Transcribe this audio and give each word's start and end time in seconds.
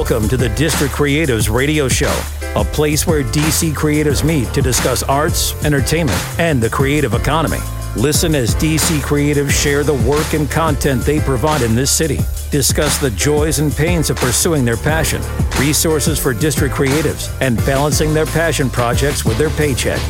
Welcome 0.00 0.30
to 0.30 0.38
the 0.38 0.48
District 0.48 0.94
Creatives 0.94 1.54
Radio 1.54 1.86
Show, 1.86 2.18
a 2.56 2.64
place 2.64 3.06
where 3.06 3.22
DC 3.22 3.74
creatives 3.74 4.24
meet 4.24 4.50
to 4.54 4.62
discuss 4.62 5.02
arts, 5.02 5.52
entertainment, 5.62 6.18
and 6.38 6.58
the 6.58 6.70
creative 6.70 7.12
economy. 7.12 7.58
Listen 7.96 8.34
as 8.34 8.54
DC 8.54 9.00
creatives 9.00 9.50
share 9.50 9.84
the 9.84 9.92
work 10.08 10.32
and 10.32 10.50
content 10.50 11.02
they 11.02 11.20
provide 11.20 11.60
in 11.60 11.74
this 11.74 11.90
city, 11.90 12.18
discuss 12.50 12.96
the 12.96 13.10
joys 13.10 13.58
and 13.58 13.76
pains 13.76 14.08
of 14.08 14.16
pursuing 14.16 14.64
their 14.64 14.78
passion, 14.78 15.20
resources 15.58 16.18
for 16.18 16.32
district 16.32 16.74
creatives, 16.74 17.30
and 17.42 17.58
balancing 17.58 18.14
their 18.14 18.24
passion 18.24 18.70
projects 18.70 19.26
with 19.26 19.36
their 19.36 19.50
paycheck. 19.50 20.00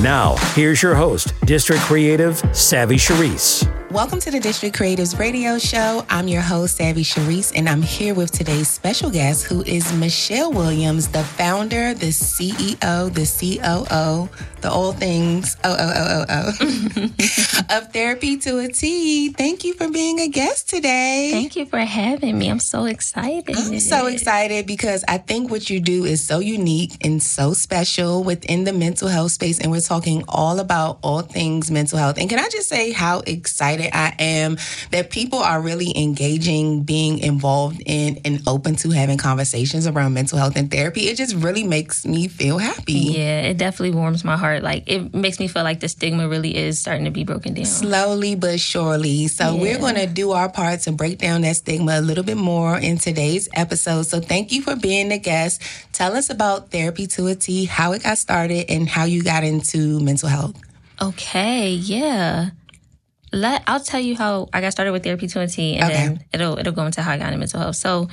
Now, 0.00 0.34
here's 0.54 0.82
your 0.82 0.96
host, 0.96 1.32
District 1.42 1.82
Creative 1.82 2.36
Savvy 2.52 2.96
Cherise. 2.96 3.64
Welcome 3.96 4.20
to 4.20 4.30
the 4.30 4.40
District 4.40 4.76
Creatives 4.76 5.18
Radio 5.18 5.58
Show. 5.58 6.04
I'm 6.10 6.28
your 6.28 6.42
host, 6.42 6.76
Savvy 6.76 7.02
Cherise, 7.02 7.50
and 7.56 7.66
I'm 7.66 7.80
here 7.80 8.12
with 8.12 8.30
today's 8.30 8.68
special 8.68 9.08
guest, 9.08 9.46
who 9.46 9.62
is 9.62 9.84
Mychelle 9.92 10.52
Williams, 10.52 11.08
the 11.08 11.24
founder, 11.24 11.94
the 11.94 12.08
CEO, 12.08 13.10
the 13.14 13.24
COO, 13.24 14.28
the 14.60 14.70
all 14.70 14.92
things 14.92 15.56
oh 15.64 15.76
oh 15.78 15.92
oh 15.96 16.24
oh 16.28 16.52
oh 16.58 17.68
of 17.78 17.92
Therapy 17.92 18.36
to 18.36 18.58
a 18.58 18.68
T. 18.68 19.30
Thank 19.30 19.64
you 19.64 19.72
for 19.72 19.88
being 19.88 20.20
a 20.20 20.28
guest 20.28 20.68
today. 20.68 21.30
Thank 21.32 21.56
you 21.56 21.64
for 21.64 21.78
having 21.78 22.38
me. 22.38 22.50
I'm 22.50 22.58
so 22.58 22.84
excited. 22.84 23.56
I'm 23.56 23.80
so 23.80 24.08
excited 24.08 24.66
because 24.66 25.04
I 25.08 25.16
think 25.16 25.50
what 25.50 25.70
you 25.70 25.80
do 25.80 26.04
is 26.04 26.22
so 26.22 26.40
unique 26.40 26.98
and 27.02 27.22
so 27.22 27.54
special 27.54 28.22
within 28.24 28.64
the 28.64 28.74
mental 28.74 29.08
health 29.08 29.32
space, 29.32 29.58
and 29.58 29.70
we're 29.70 29.80
talking 29.80 30.22
all 30.28 30.58
about 30.60 30.98
all 31.02 31.22
things 31.22 31.70
mental 31.70 31.98
health. 31.98 32.18
And 32.18 32.28
can 32.28 32.38
I 32.38 32.50
just 32.50 32.68
say 32.68 32.92
how 32.92 33.20
excited 33.20 33.85
I 33.92 34.14
am 34.18 34.56
that 34.90 35.10
people 35.10 35.38
are 35.38 35.60
really 35.60 35.92
engaging, 35.96 36.82
being 36.82 37.18
involved 37.18 37.82
in, 37.84 38.20
and 38.24 38.42
open 38.46 38.76
to 38.76 38.90
having 38.90 39.18
conversations 39.18 39.86
around 39.86 40.14
mental 40.14 40.38
health 40.38 40.56
and 40.56 40.70
therapy? 40.70 41.08
It 41.08 41.16
just 41.16 41.34
really 41.36 41.64
makes 41.64 42.04
me 42.06 42.28
feel 42.28 42.58
happy. 42.58 42.92
Yeah, 43.16 43.42
it 43.42 43.58
definitely 43.58 43.96
warms 43.96 44.24
my 44.24 44.36
heart. 44.36 44.62
Like 44.62 44.84
it 44.86 45.14
makes 45.14 45.38
me 45.38 45.48
feel 45.48 45.62
like 45.62 45.80
the 45.80 45.88
stigma 45.88 46.28
really 46.28 46.56
is 46.56 46.78
starting 46.78 47.04
to 47.04 47.10
be 47.10 47.24
broken 47.24 47.54
down. 47.54 47.64
Slowly 47.64 48.34
but 48.34 48.60
surely. 48.60 49.28
So 49.28 49.54
Yeah. 49.54 49.60
we're 49.60 49.78
going 49.78 49.96
to 49.96 50.06
do 50.06 50.32
our 50.32 50.48
part 50.48 50.80
to 50.82 50.92
break 50.92 51.18
down 51.18 51.42
that 51.42 51.56
stigma 51.56 51.98
a 51.98 52.02
little 52.02 52.24
bit 52.24 52.36
more 52.36 52.78
in 52.78 52.98
today's 52.98 53.48
episode. 53.54 54.06
So 54.06 54.20
thank 54.20 54.52
you 54.52 54.62
for 54.62 54.76
being 54.76 55.12
a 55.12 55.18
guest. 55.18 55.62
Tell 55.92 56.16
us 56.16 56.30
about 56.30 56.70
Therapy 56.70 57.06
to 57.08 57.26
a 57.28 57.34
T, 57.34 57.64
how 57.64 57.92
it 57.92 58.02
got 58.02 58.18
started, 58.18 58.66
and 58.70 58.88
how 58.88 59.04
you 59.04 59.22
got 59.22 59.44
into 59.44 60.00
mental 60.00 60.28
health. 60.28 60.54
Okay, 61.00 61.70
yeah. 61.70 62.50
Let 63.32 63.62
I'll 63.66 63.80
tell 63.80 64.00
you 64.00 64.16
how 64.16 64.48
I 64.52 64.60
got 64.60 64.72
started 64.72 64.92
with 64.92 65.02
therapy 65.04 65.26
to 65.28 65.40
a 65.40 65.46
T, 65.46 65.76
and 65.76 65.84
Okay. 65.90 65.94
then 65.94 66.24
it'll 66.32 66.58
it'll 66.58 66.72
go 66.72 66.86
into 66.86 67.02
how 67.02 67.12
I 67.12 67.18
got 67.18 67.26
into 67.28 67.38
mental 67.38 67.60
health. 67.60 67.76
So 67.76 68.08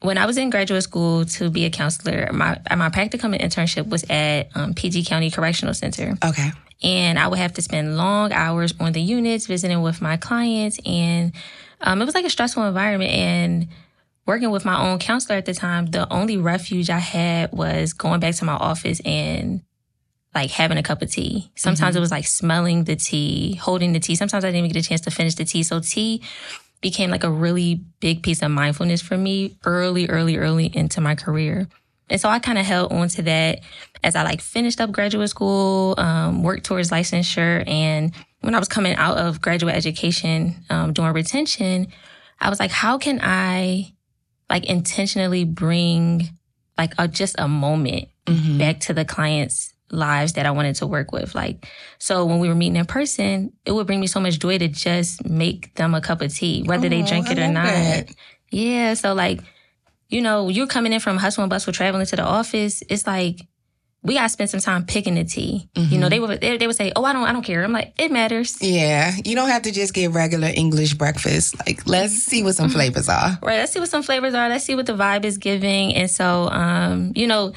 when 0.00 0.18
I 0.18 0.26
was 0.26 0.36
in 0.36 0.50
graduate 0.50 0.82
school 0.82 1.24
to 1.24 1.48
be 1.50 1.64
a 1.64 1.70
counselor, 1.70 2.28
my 2.32 2.58
my 2.76 2.90
practicum 2.90 3.34
and 3.34 3.40
internship 3.40 3.88
was 3.88 4.04
at 4.10 4.48
um, 4.54 4.74
PG 4.74 5.04
County 5.04 5.30
Correctional 5.30 5.74
Center. 5.74 6.16
Okay. 6.24 6.50
and 6.82 7.18
I 7.18 7.28
would 7.28 7.38
have 7.38 7.54
to 7.54 7.62
spend 7.62 7.96
long 7.96 8.32
hours 8.32 8.74
on 8.78 8.92
the 8.92 9.00
units 9.00 9.46
visiting 9.46 9.80
with 9.80 10.02
my 10.02 10.16
clients, 10.18 10.78
and 10.84 11.32
um, 11.80 12.02
it 12.02 12.04
was 12.04 12.14
like 12.14 12.26
a 12.26 12.30
stressful 12.30 12.64
environment. 12.64 13.12
And 13.12 13.68
working 14.26 14.50
with 14.50 14.64
my 14.64 14.78
own 14.90 14.98
counselor 14.98 15.36
at 15.38 15.46
the 15.46 15.54
time, 15.54 15.86
the 15.86 16.12
only 16.12 16.36
refuge 16.36 16.90
I 16.90 16.98
had 16.98 17.52
was 17.52 17.92
going 17.94 18.20
back 18.20 18.34
to 18.36 18.44
my 18.44 18.54
office 18.54 19.00
and 19.06 19.62
like 20.36 20.50
having 20.52 20.78
a 20.78 20.82
cup 20.82 21.02
of 21.02 21.10
tea. 21.10 21.50
Sometimes 21.56 21.96
it 21.96 22.00
was 22.00 22.10
like 22.12 22.26
smelling 22.26 22.84
the 22.84 22.94
tea, 22.94 23.54
holding 23.56 23.92
the 23.92 23.98
tea. 24.00 24.14
Sometimes 24.14 24.44
I 24.44 24.48
didn't 24.48 24.58
even 24.66 24.70
get 24.70 24.84
a 24.84 24.88
chance 24.88 25.00
to 25.02 25.10
finish 25.10 25.34
the 25.34 25.44
tea. 25.44 25.62
So 25.64 25.80
tea 25.80 26.22
became 26.80 27.10
like 27.10 27.24
a 27.24 27.30
really 27.30 27.80
big 28.00 28.22
piece 28.22 28.42
of 28.42 28.50
mindfulness 28.50 29.00
for 29.02 29.16
me 29.16 29.56
early, 29.64 30.08
early, 30.08 30.36
early 30.36 30.66
into 30.66 31.00
my 31.00 31.14
career. 31.14 31.66
And 32.10 32.20
so 32.20 32.28
I 32.28 32.38
kind 32.38 32.58
of 32.58 32.66
held 32.66 32.92
on 32.92 33.08
to 33.08 33.22
that 33.22 33.60
as 34.04 34.14
I 34.14 34.22
like 34.22 34.40
finished 34.40 34.80
up 34.80 34.92
graduate 34.92 35.28
school, 35.30 35.94
um, 35.98 36.42
worked 36.44 36.64
towards 36.64 36.90
licensure. 36.90 37.66
And 37.66 38.14
when 38.42 38.54
I 38.54 38.58
was 38.60 38.68
coming 38.68 38.94
out 38.96 39.16
of 39.18 39.40
graduate 39.40 39.74
education, 39.74 40.54
um, 40.70 40.92
doing 40.92 41.12
retention, 41.12 41.88
I 42.38 42.50
was 42.50 42.60
like, 42.60 42.70
how 42.70 42.98
can 42.98 43.18
I 43.22 43.92
like 44.48 44.66
intentionally 44.66 45.44
bring 45.44 46.28
like 46.78 46.92
a, 46.98 47.08
just 47.08 47.34
a 47.38 47.48
moment 47.48 48.08
Mhm. 48.26 48.58
back 48.58 48.80
to 48.80 48.92
the 48.92 49.04
clients' 49.04 49.72
lives 49.90 50.32
that 50.34 50.46
I 50.46 50.50
wanted 50.50 50.74
to 50.76 50.86
work 50.86 51.12
with. 51.12 51.34
Like, 51.34 51.66
so 51.98 52.24
when 52.24 52.38
we 52.40 52.48
were 52.48 52.54
meeting 52.54 52.76
in 52.76 52.86
person, 52.86 53.52
it 53.64 53.72
would 53.72 53.86
bring 53.86 54.00
me 54.00 54.06
so 54.06 54.20
much 54.20 54.38
joy 54.38 54.58
to 54.58 54.68
just 54.68 55.24
make 55.24 55.74
them 55.76 55.94
a 55.94 56.00
cup 56.00 56.20
of 56.22 56.32
tea, 56.34 56.62
whether 56.64 56.88
they 56.88 57.02
Oh, 57.02 57.06
drink 57.06 57.30
it 57.30 57.38
or 57.38 57.48
not. 57.48 57.66
that. 57.66 58.08
Yeah. 58.50 58.94
So 58.94 59.14
like, 59.14 59.40
you 60.08 60.20
know, 60.20 60.48
you're 60.48 60.66
coming 60.66 60.92
in 60.92 61.00
from 61.00 61.16
hustle 61.16 61.42
and 61.42 61.50
bustle, 61.50 61.72
traveling 61.72 62.06
to 62.06 62.16
the 62.16 62.24
office. 62.24 62.82
It's 62.88 63.06
like, 63.06 63.40
we 64.02 64.14
gotta 64.14 64.28
spend 64.28 64.50
some 64.50 64.60
time 64.60 64.84
picking 64.86 65.16
the 65.16 65.24
tea. 65.24 65.68
You 65.74 65.98
know, 65.98 66.08
they 66.08 66.20
would 66.20 66.40
they, 66.40 66.56
they 66.58 66.68
would 66.68 66.76
say, 66.76 66.92
"Oh, 66.94 67.04
I 67.04 67.12
don't 67.12 67.24
I 67.24 67.32
don't 67.32 67.42
care." 67.42 67.64
I'm 67.64 67.72
like, 67.72 67.92
"It 67.98 68.12
matters." 68.12 68.56
Yeah, 68.62 69.12
you 69.24 69.34
don't 69.34 69.48
have 69.48 69.62
to 69.62 69.72
just 69.72 69.94
get 69.94 70.12
regular 70.12 70.48
English 70.54 70.94
breakfast. 70.94 71.56
Like, 71.66 71.84
let's 71.88 72.12
see 72.14 72.44
what 72.44 72.54
some 72.54 72.68
flavors 72.68 73.08
are. 73.08 73.36
Right. 73.42 73.56
Let's 73.58 73.72
see 73.72 73.80
what 73.80 73.88
some 73.88 74.04
flavors 74.04 74.32
are. 74.32 74.48
Let's 74.48 74.64
see 74.64 74.76
what 74.76 74.86
the 74.86 74.92
vibe 74.92 75.24
is 75.24 75.38
giving. 75.38 75.92
And 75.96 76.08
so, 76.08 76.48
um, 76.50 77.14
you 77.16 77.26
know, 77.26 77.52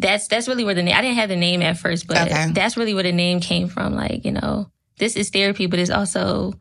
that's 0.00 0.28
that's 0.28 0.48
really 0.48 0.64
where 0.64 0.74
the 0.74 0.82
name. 0.82 0.96
I 0.96 1.00
didn't 1.02 1.16
have 1.16 1.28
the 1.28 1.36
name 1.36 1.62
at 1.62 1.78
first, 1.78 2.06
but 2.06 2.16
Okay. 2.30 2.50
that's 2.52 2.76
really 2.76 2.94
where 2.94 3.02
the 3.02 3.12
name 3.12 3.40
came 3.40 3.68
from. 3.68 3.94
Like, 3.94 4.24
you 4.24 4.32
know, 4.32 4.70
this 4.98 5.16
is 5.16 5.30
therapy, 5.30 5.66
but 5.66 5.78
it's 5.78 5.90
also 5.90 6.54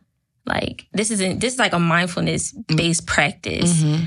like 0.45 0.85
this 0.93 1.11
isn't 1.11 1.39
this 1.39 1.53
is 1.53 1.59
like 1.59 1.73
a 1.73 1.79
mindfulness 1.79 2.51
based 2.67 3.05
practice. 3.07 3.81
Mm-hmm. 3.81 4.05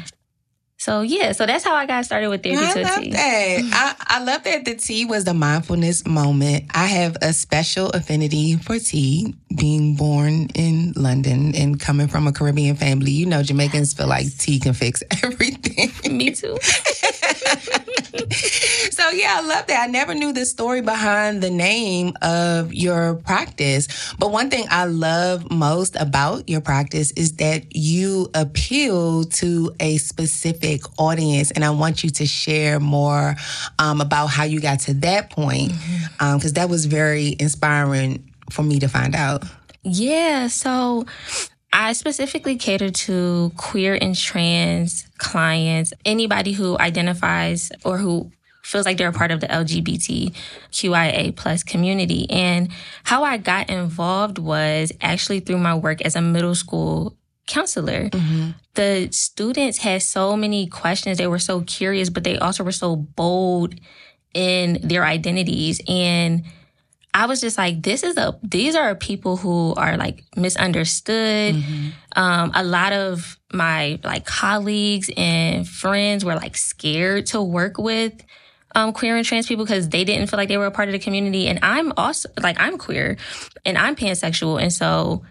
So 0.82 1.02
yeah, 1.02 1.30
so 1.30 1.46
that's 1.46 1.62
how 1.62 1.76
I 1.76 1.86
got 1.86 2.04
started 2.04 2.28
with 2.28 2.42
therapy. 2.42 2.66
I 2.66 2.72
to 2.72 2.82
love 2.82 3.10
that. 3.12 3.70
I, 3.72 3.94
I 4.16 4.24
love 4.24 4.42
that 4.42 4.64
the 4.64 4.74
tea 4.74 5.04
was 5.04 5.22
the 5.22 5.32
mindfulness 5.32 6.04
moment. 6.04 6.64
I 6.74 6.86
have 6.86 7.16
a 7.22 7.32
special 7.32 7.90
affinity 7.90 8.56
for 8.56 8.80
tea, 8.80 9.32
being 9.56 9.94
born 9.94 10.48
in 10.56 10.92
London 10.96 11.54
and 11.54 11.78
coming 11.78 12.08
from 12.08 12.26
a 12.26 12.32
Caribbean 12.32 12.74
family. 12.74 13.12
You 13.12 13.26
know, 13.26 13.44
Jamaicans 13.44 13.92
feel 13.94 14.08
like 14.08 14.36
tea 14.38 14.58
can 14.58 14.72
fix 14.72 15.04
everything. 15.22 16.16
Me 16.16 16.32
too. 16.32 16.58
so 18.90 19.08
yeah, 19.10 19.38
I 19.38 19.42
love 19.46 19.68
that. 19.68 19.84
I 19.84 19.86
never 19.86 20.14
knew 20.14 20.32
the 20.32 20.44
story 20.44 20.80
behind 20.80 21.44
the 21.44 21.50
name 21.50 22.14
of 22.22 22.74
your 22.74 23.14
practice. 23.14 24.14
But 24.18 24.32
one 24.32 24.50
thing 24.50 24.66
I 24.68 24.86
love 24.86 25.48
most 25.48 25.94
about 25.94 26.48
your 26.48 26.60
practice 26.60 27.12
is 27.12 27.36
that 27.36 27.76
you 27.76 28.30
appeal 28.34 29.22
to 29.24 29.72
a 29.78 29.98
specific 29.98 30.71
audience. 30.98 31.50
And 31.50 31.64
I 31.64 31.70
want 31.70 32.04
you 32.04 32.10
to 32.10 32.26
share 32.26 32.80
more 32.80 33.34
um, 33.78 34.00
about 34.00 34.26
how 34.26 34.44
you 34.44 34.60
got 34.60 34.80
to 34.80 34.94
that 34.94 35.30
point. 35.30 35.72
Because 36.18 36.54
that 36.54 36.68
was 36.68 36.86
very 36.86 37.36
inspiring 37.38 38.32
for 38.50 38.62
me 38.62 38.78
to 38.80 38.88
find 38.88 39.14
out. 39.14 39.44
Yeah, 39.82 40.46
so 40.46 41.06
I 41.72 41.94
specifically 41.94 42.56
cater 42.56 42.90
to 42.90 43.52
queer 43.56 43.98
and 44.00 44.14
trans 44.14 45.08
clients, 45.18 45.92
anybody 46.04 46.52
who 46.52 46.78
identifies 46.78 47.72
or 47.84 47.98
who 47.98 48.30
feels 48.62 48.86
like 48.86 48.96
they're 48.96 49.08
a 49.08 49.12
part 49.12 49.30
of 49.30 49.40
the 49.40 49.48
LGBTQIA 49.48 51.34
plus 51.34 51.62
community. 51.62 52.30
And 52.30 52.70
how 53.04 53.24
I 53.24 53.38
got 53.38 53.70
involved 53.70 54.38
was 54.38 54.92
actually 55.00 55.40
through 55.40 55.58
my 55.58 55.74
work 55.74 56.00
as 56.02 56.14
a 56.14 56.20
middle 56.20 56.54
school 56.54 57.16
counselor. 57.46 58.08
The 58.74 59.08
students 59.10 59.78
had 59.78 60.02
so 60.02 60.36
many 60.36 60.66
questions. 60.66 61.18
They 61.18 61.26
were 61.26 61.38
so 61.38 61.60
curious, 61.62 62.08
but 62.10 62.24
they 62.24 62.38
also 62.38 62.64
were 62.64 62.72
so 62.72 62.96
bold 62.96 63.74
in 64.34 64.78
their 64.82 65.04
identities. 65.04 65.80
And 65.88 66.44
I 67.14 67.26
was 67.26 67.40
just 67.42 67.58
like, 67.58 67.82
this 67.82 68.02
is 68.02 68.16
a, 68.16 68.38
these 68.42 68.74
are 68.74 68.94
people 68.94 69.36
who 69.36 69.74
are 69.74 69.98
like 69.98 70.24
misunderstood. 70.36 71.56
Um, 72.16 72.52
a 72.54 72.64
lot 72.64 72.94
of 72.94 73.38
my 73.52 73.98
like 74.02 74.24
colleagues 74.24 75.10
and 75.16 75.68
friends 75.68 76.24
were 76.24 76.34
like 76.34 76.56
scared 76.56 77.26
to 77.26 77.42
work 77.42 77.76
with 77.76 78.14
um, 78.74 78.94
queer 78.94 79.16
and 79.16 79.26
trans 79.26 79.46
people 79.46 79.66
because 79.66 79.90
they 79.90 80.04
didn't 80.04 80.28
feel 80.28 80.38
like 80.38 80.48
they 80.48 80.56
were 80.56 80.66
a 80.66 80.70
part 80.70 80.88
of 80.88 80.92
the 80.92 80.98
community. 80.98 81.48
And 81.48 81.58
I'm 81.62 81.92
also 81.98 82.30
like, 82.40 82.58
I'm 82.58 82.78
queer 82.78 83.18
and 83.66 83.76
I'm 83.76 83.94
pansexual. 83.94 84.62
And 84.62 84.72
so 84.72 85.22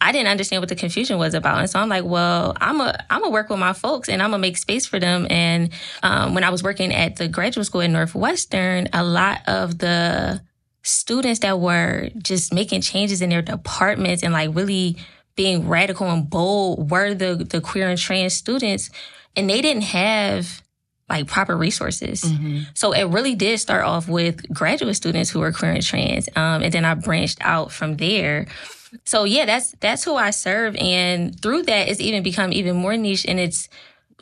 I 0.00 0.12
didn't 0.12 0.28
understand 0.28 0.62
what 0.62 0.68
the 0.68 0.76
confusion 0.76 1.18
was 1.18 1.34
about. 1.34 1.58
And 1.58 1.68
so 1.68 1.78
I'm 1.78 1.88
like, 1.88 2.04
well, 2.04 2.56
I'm 2.60 2.80
a, 2.80 3.04
I'm 3.10 3.20
gonna 3.20 3.32
work 3.32 3.50
with 3.50 3.58
my 3.58 3.72
folks 3.72 4.08
and 4.08 4.22
I'm 4.22 4.30
gonna 4.30 4.40
make 4.40 4.56
space 4.56 4.86
for 4.86 4.98
them. 4.98 5.26
And, 5.28 5.70
um, 6.02 6.34
when 6.34 6.44
I 6.44 6.50
was 6.50 6.62
working 6.62 6.94
at 6.94 7.16
the 7.16 7.28
graduate 7.28 7.66
school 7.66 7.82
at 7.82 7.90
Northwestern, 7.90 8.88
a 8.92 9.04
lot 9.04 9.40
of 9.46 9.78
the 9.78 10.40
students 10.82 11.40
that 11.40 11.60
were 11.60 12.08
just 12.18 12.54
making 12.54 12.80
changes 12.80 13.20
in 13.20 13.28
their 13.28 13.42
departments 13.42 14.22
and 14.22 14.32
like 14.32 14.54
really 14.54 14.96
being 15.36 15.68
radical 15.68 16.10
and 16.10 16.28
bold 16.28 16.90
were 16.90 17.14
the, 17.14 17.34
the 17.36 17.60
queer 17.60 17.88
and 17.88 17.98
trans 17.98 18.34
students. 18.34 18.90
And 19.36 19.48
they 19.48 19.60
didn't 19.60 19.82
have 19.82 20.62
like 21.08 21.26
proper 21.26 21.56
resources. 21.56 22.22
So 22.74 22.92
it 22.92 23.04
really 23.04 23.34
did 23.34 23.58
start 23.58 23.84
off 23.84 24.08
with 24.08 24.48
graduate 24.54 24.96
students 24.96 25.28
who 25.28 25.40
were 25.40 25.52
queer 25.52 25.72
and 25.72 25.82
trans. 25.82 26.28
Um, 26.36 26.62
and 26.62 26.72
then 26.72 26.84
I 26.84 26.94
branched 26.94 27.38
out 27.40 27.72
from 27.72 27.96
there. 27.96 28.46
So 29.04 29.24
yeah, 29.24 29.44
that's 29.44 29.72
that's 29.80 30.04
who 30.04 30.16
I 30.16 30.30
serve, 30.30 30.76
and 30.76 31.40
through 31.40 31.62
that, 31.64 31.88
it's 31.88 32.00
even 32.00 32.22
become 32.22 32.52
even 32.52 32.76
more 32.76 32.96
niche, 32.96 33.24
and 33.26 33.38
it's 33.38 33.68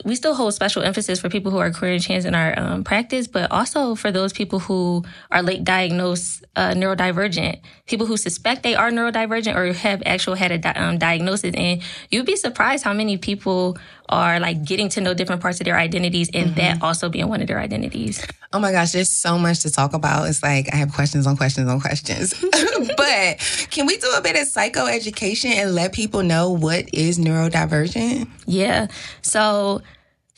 we 0.05 0.15
still 0.15 0.35
hold 0.35 0.53
special 0.53 0.83
emphasis 0.83 1.19
for 1.19 1.29
people 1.29 1.51
who 1.51 1.57
are 1.57 1.71
queer 1.71 1.93
and 1.93 2.01
trans 2.01 2.25
in 2.25 2.35
our 2.35 2.57
um, 2.57 2.83
practice, 2.83 3.27
but 3.27 3.51
also 3.51 3.95
for 3.95 4.11
those 4.11 4.31
people 4.33 4.59
who 4.59 5.03
are 5.31 5.41
late 5.41 5.63
diagnosed 5.63 6.45
uh, 6.55 6.71
neurodivergent, 6.71 7.59
people 7.85 8.05
who 8.05 8.17
suspect 8.17 8.63
they 8.63 8.75
are 8.75 8.91
neurodivergent 8.91 9.55
or 9.55 9.73
have 9.73 10.01
actual 10.05 10.35
had 10.35 10.51
a 10.51 10.57
di- 10.57 10.71
um, 10.71 10.97
diagnosis. 10.97 11.53
And 11.55 11.81
you'd 12.09 12.25
be 12.25 12.35
surprised 12.35 12.83
how 12.83 12.93
many 12.93 13.17
people 13.17 13.77
are 14.07 14.39
like 14.39 14.63
getting 14.63 14.89
to 14.89 15.01
know 15.01 15.13
different 15.13 15.41
parts 15.41 15.59
of 15.59 15.65
their 15.65 15.77
identities 15.77 16.29
and 16.33 16.51
mm-hmm. 16.51 16.55
that 16.55 16.81
also 16.81 17.09
being 17.09 17.27
one 17.27 17.41
of 17.41 17.47
their 17.47 17.59
identities. 17.59 18.25
Oh 18.51 18.59
my 18.59 18.71
gosh, 18.71 18.93
there's 18.93 19.11
so 19.11 19.37
much 19.37 19.61
to 19.61 19.71
talk 19.71 19.93
about. 19.93 20.27
It's 20.27 20.41
like 20.41 20.73
I 20.73 20.77
have 20.77 20.93
questions 20.93 21.27
on 21.27 21.37
questions 21.37 21.69
on 21.69 21.79
questions. 21.79 22.33
but 22.97 23.67
can 23.69 23.85
we 23.85 23.97
do 23.97 24.11
a 24.17 24.21
bit 24.21 24.35
of 24.35 24.47
psychoeducation 24.47 25.51
and 25.51 25.75
let 25.75 25.93
people 25.93 26.23
know 26.23 26.49
what 26.51 26.91
is 26.93 27.19
neurodivergent? 27.19 28.27
Yeah. 28.47 28.87
So, 29.21 29.81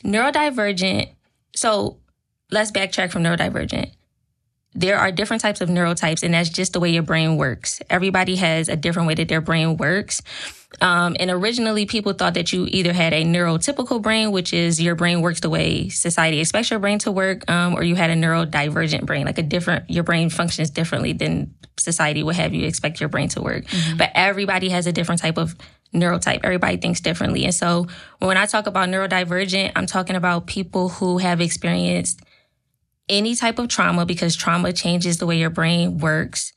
neurodivergent, 0.04 1.08
so 1.56 1.96
let's 2.50 2.70
backtrack 2.70 3.10
from 3.10 3.22
neurodivergent 3.22 3.92
there 4.74 4.98
are 4.98 5.12
different 5.12 5.42
types 5.42 5.60
of 5.60 5.68
neurotypes, 5.68 6.22
and 6.22 6.34
that's 6.34 6.48
just 6.48 6.72
the 6.72 6.80
way 6.80 6.90
your 6.90 7.02
brain 7.02 7.36
works. 7.36 7.80
Everybody 7.90 8.36
has 8.36 8.68
a 8.68 8.76
different 8.76 9.08
way 9.08 9.14
that 9.14 9.28
their 9.28 9.40
brain 9.40 9.76
works. 9.76 10.22
Um, 10.80 11.16
and 11.20 11.30
originally, 11.30 11.84
people 11.84 12.14
thought 12.14 12.34
that 12.34 12.52
you 12.52 12.66
either 12.70 12.94
had 12.94 13.12
a 13.12 13.24
neurotypical 13.24 14.00
brain, 14.00 14.32
which 14.32 14.54
is 14.54 14.80
your 14.80 14.94
brain 14.94 15.20
works 15.20 15.40
the 15.40 15.50
way 15.50 15.90
society 15.90 16.40
expects 16.40 16.70
your 16.70 16.80
brain 16.80 16.98
to 17.00 17.12
work, 17.12 17.48
um, 17.50 17.74
or 17.74 17.82
you 17.82 17.94
had 17.94 18.10
a 18.10 18.14
neurodivergent 18.14 19.04
brain, 19.04 19.26
like 19.26 19.38
a 19.38 19.42
different, 19.42 19.90
your 19.90 20.04
brain 20.04 20.30
functions 20.30 20.70
differently 20.70 21.12
than 21.12 21.54
society 21.78 22.22
would 22.22 22.36
have 22.36 22.54
you 22.54 22.66
expect 22.66 23.00
your 23.00 23.10
brain 23.10 23.28
to 23.28 23.42
work. 23.42 23.64
Mm-hmm. 23.66 23.98
But 23.98 24.12
everybody 24.14 24.70
has 24.70 24.86
a 24.86 24.92
different 24.92 25.20
type 25.20 25.36
of 25.36 25.54
neurotype. 25.94 26.40
Everybody 26.42 26.78
thinks 26.78 27.00
differently. 27.00 27.44
And 27.44 27.54
so 27.54 27.86
when 28.18 28.38
I 28.38 28.46
talk 28.46 28.66
about 28.66 28.88
neurodivergent, 28.88 29.72
I'm 29.76 29.86
talking 29.86 30.16
about 30.16 30.46
people 30.46 30.88
who 30.88 31.18
have 31.18 31.42
experienced 31.42 32.22
any 33.12 33.36
type 33.36 33.58
of 33.58 33.68
trauma 33.68 34.06
because 34.06 34.34
trauma 34.34 34.72
changes 34.72 35.18
the 35.18 35.26
way 35.26 35.38
your 35.38 35.50
brain 35.50 35.98
works. 35.98 36.52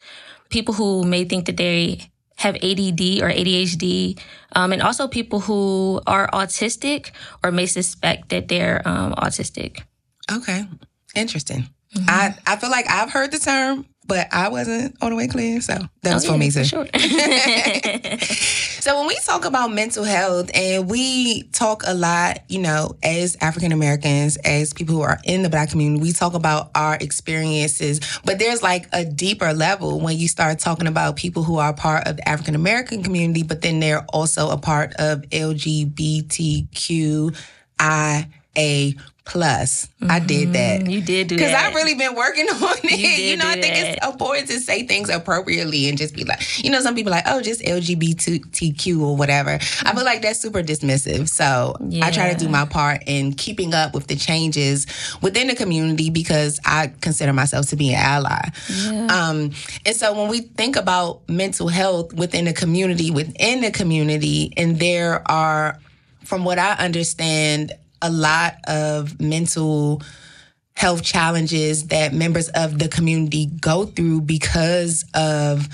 People 0.49 0.73
who 0.73 1.03
may 1.03 1.25
think 1.25 1.45
that 1.45 1.57
they 1.57 2.09
have 2.37 2.55
ADD 2.55 3.21
or 3.21 3.29
ADHD, 3.29 4.19
um, 4.55 4.71
and 4.73 4.81
also 4.81 5.07
people 5.07 5.41
who 5.41 6.01
are 6.07 6.27
autistic 6.31 7.11
or 7.43 7.51
may 7.51 7.65
suspect 7.65 8.29
that 8.29 8.47
they're 8.47 8.81
um, 8.87 9.13
autistic. 9.15 9.83
Okay, 10.31 10.67
interesting. 11.15 11.69
Mm-hmm. 11.95 12.09
I 12.09 12.35
I 12.45 12.55
feel 12.57 12.71
like 12.71 12.89
I've 12.89 13.11
heard 13.11 13.31
the 13.31 13.39
term, 13.39 13.85
but 14.07 14.27
I 14.31 14.49
wasn't 14.49 14.95
all 15.01 15.09
the 15.09 15.15
way 15.15 15.27
clear. 15.27 15.61
So 15.61 15.73
that 16.03 16.13
was 16.13 16.25
oh, 16.25 16.33
for 16.33 16.37
me 16.37 16.51
too. 16.51 16.63
Sure. 16.63 16.85
so 18.79 18.99
when 18.99 19.07
we 19.07 19.17
talk 19.25 19.45
about 19.45 19.71
mental 19.71 20.03
health 20.03 20.51
and 20.53 20.89
we 20.89 21.43
talk 21.49 21.83
a 21.87 21.93
lot, 21.93 22.39
you 22.47 22.59
know, 22.59 22.95
as 23.03 23.35
African 23.41 23.71
Americans, 23.71 24.37
as 24.37 24.73
people 24.73 24.95
who 24.95 25.01
are 25.01 25.19
in 25.23 25.41
the 25.41 25.49
black 25.49 25.71
community, 25.71 26.01
we 26.01 26.11
talk 26.11 26.33
about 26.33 26.71
our 26.75 26.97
experiences, 27.01 27.99
but 28.25 28.39
there's 28.39 28.61
like 28.61 28.87
a 28.93 29.05
deeper 29.05 29.53
level 29.53 29.99
when 29.99 30.17
you 30.17 30.27
start 30.27 30.59
talking 30.59 30.87
about 30.87 31.15
people 31.15 31.43
who 31.43 31.57
are 31.57 31.73
part 31.73 32.07
of 32.07 32.17
the 32.17 32.27
African 32.27 32.55
American 32.55 33.03
community, 33.03 33.43
but 33.43 33.61
then 33.61 33.79
they're 33.79 34.05
also 34.09 34.49
a 34.49 34.57
part 34.57 34.93
of 34.95 35.21
LGBTQIA 35.23 37.35
plus. 39.25 39.87
Mm-hmm. 39.99 40.11
I 40.11 40.19
did 40.19 40.53
that. 40.53 40.81
Mm-hmm. 40.81 40.89
You 40.89 41.01
did 41.01 41.27
do 41.27 41.35
that. 41.35 41.41
Because 41.41 41.53
I've 41.53 41.73
really 41.73 41.95
been 41.95 42.15
working 42.15 42.45
on 42.49 42.77
it. 42.83 42.99
You, 42.99 43.09
you 43.09 43.37
know, 43.37 43.47
I 43.47 43.53
think 43.53 43.73
that. 43.73 43.97
it's 43.97 44.05
important 44.05 44.47
to 44.49 44.59
say 44.59 44.83
things 44.83 45.09
appropriately 45.09 45.89
and 45.89 45.97
just 45.97 46.15
be 46.15 46.23
like, 46.23 46.63
you 46.63 46.69
know, 46.69 46.79
some 46.79 46.95
people 46.95 47.11
like, 47.11 47.25
oh, 47.27 47.41
just 47.41 47.61
LGBTQ 47.61 49.01
or 49.01 49.17
whatever. 49.17 49.57
Mm-hmm. 49.57 49.87
I 49.87 49.93
feel 49.93 50.05
like 50.05 50.21
that's 50.21 50.39
super 50.39 50.61
dismissive. 50.61 51.27
So 51.27 51.75
yeah. 51.89 52.05
I 52.05 52.11
try 52.11 52.31
to 52.31 52.37
do 52.37 52.47
my 52.47 52.65
part 52.65 53.01
in 53.07 53.33
keeping 53.33 53.73
up 53.73 53.93
with 53.93 54.07
the 54.07 54.15
changes 54.15 54.85
within 55.21 55.47
the 55.47 55.55
community 55.55 56.09
because 56.09 56.59
I 56.63 56.93
consider 57.01 57.33
myself 57.33 57.67
to 57.67 57.75
be 57.75 57.93
an 57.93 57.99
ally. 57.99 58.49
Yeah. 58.69 59.07
Um, 59.07 59.51
and 59.85 59.95
so 59.95 60.13
when 60.13 60.29
we 60.29 60.41
think 60.41 60.75
about 60.75 61.27
mental 61.27 61.67
health 61.67 62.13
within 62.13 62.45
the 62.45 62.53
community, 62.53 63.09
within 63.09 63.61
the 63.61 63.71
community, 63.71 64.53
and 64.55 64.79
there 64.79 65.29
are, 65.29 65.79
from 66.23 66.45
what 66.45 66.59
I 66.59 66.73
understand, 66.73 67.73
a 68.01 68.09
lot 68.09 68.55
of 68.67 69.19
mental 69.19 70.01
health 70.75 71.03
challenges 71.03 71.87
that 71.87 72.13
members 72.13 72.49
of 72.49 72.79
the 72.79 72.89
community 72.89 73.45
go 73.61 73.85
through 73.85 74.21
because 74.21 75.05
of 75.13 75.69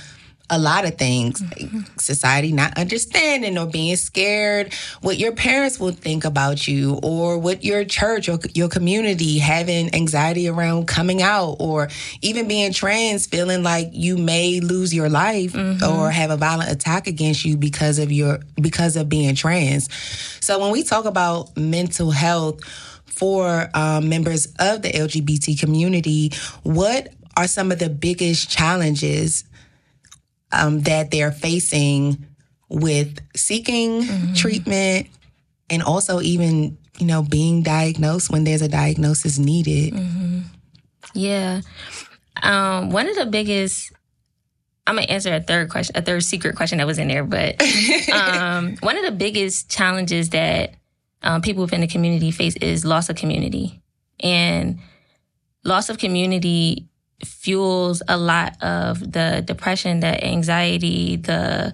a 0.51 0.59
lot 0.59 0.85
of 0.85 0.95
things 0.97 1.41
mm-hmm. 1.41 1.79
society 1.97 2.51
not 2.51 2.77
understanding 2.77 3.57
or 3.57 3.65
being 3.65 3.95
scared 3.95 4.73
what 5.01 5.17
your 5.17 5.31
parents 5.31 5.79
will 5.79 5.93
think 5.93 6.25
about 6.25 6.67
you 6.67 6.99
or 7.01 7.37
what 7.37 7.63
your 7.63 7.85
church 7.85 8.27
or 8.27 8.37
your 8.53 8.67
community 8.67 9.39
having 9.39 9.93
anxiety 9.95 10.49
around 10.49 10.87
coming 10.87 11.21
out 11.21 11.55
or 11.59 11.87
even 12.21 12.47
being 12.47 12.73
trans 12.73 13.25
feeling 13.25 13.63
like 13.63 13.89
you 13.93 14.17
may 14.17 14.59
lose 14.59 14.93
your 14.93 15.09
life 15.09 15.53
mm-hmm. 15.53 15.83
or 15.89 16.11
have 16.11 16.29
a 16.29 16.37
violent 16.37 16.69
attack 16.69 17.07
against 17.07 17.45
you 17.45 17.55
because 17.55 17.97
of 17.97 18.11
your 18.11 18.39
because 18.61 18.97
of 18.97 19.07
being 19.07 19.33
trans 19.33 19.87
so 20.43 20.59
when 20.59 20.71
we 20.71 20.83
talk 20.83 21.05
about 21.05 21.55
mental 21.55 22.11
health 22.11 22.61
for 23.05 23.69
um, 23.73 24.09
members 24.09 24.47
of 24.59 24.81
the 24.81 24.91
lgbt 24.91 25.57
community 25.57 26.29
what 26.63 27.13
are 27.37 27.47
some 27.47 27.71
of 27.71 27.79
the 27.79 27.89
biggest 27.89 28.49
challenges 28.49 29.45
um, 30.51 30.81
that 30.81 31.11
they're 31.11 31.31
facing 31.31 32.25
with 32.69 33.19
seeking 33.35 34.03
mm-hmm. 34.03 34.33
treatment 34.33 35.07
and 35.69 35.83
also 35.83 36.21
even 36.21 36.77
you 36.99 37.05
know 37.05 37.21
being 37.21 37.63
diagnosed 37.63 38.31
when 38.31 38.43
there's 38.43 38.61
a 38.61 38.67
diagnosis 38.67 39.37
needed 39.37 39.93
mm-hmm. 39.93 40.39
yeah 41.13 41.61
um, 42.43 42.91
one 42.91 43.09
of 43.09 43.15
the 43.15 43.25
biggest 43.25 43.91
i'm 44.87 44.95
gonna 44.95 45.07
answer 45.07 45.33
a 45.33 45.41
third 45.41 45.69
question 45.69 45.95
a 45.97 46.01
third 46.01 46.23
secret 46.23 46.55
question 46.55 46.77
that 46.77 46.87
was 46.87 46.97
in 46.97 47.07
there 47.07 47.25
but 47.25 47.61
um, 48.13 48.75
one 48.79 48.97
of 48.97 49.03
the 49.03 49.11
biggest 49.11 49.69
challenges 49.69 50.29
that 50.29 50.75
um, 51.23 51.41
people 51.41 51.63
within 51.63 51.81
the 51.81 51.87
community 51.87 52.31
face 52.31 52.55
is 52.57 52.85
loss 52.85 53.09
of 53.09 53.15
community 53.15 53.81
and 54.21 54.79
loss 55.63 55.89
of 55.89 55.97
community 55.97 56.87
fuels 57.25 58.01
a 58.07 58.17
lot 58.17 58.61
of 58.61 58.99
the 58.99 59.43
depression, 59.45 59.99
the 59.99 60.23
anxiety, 60.23 61.15
the 61.17 61.73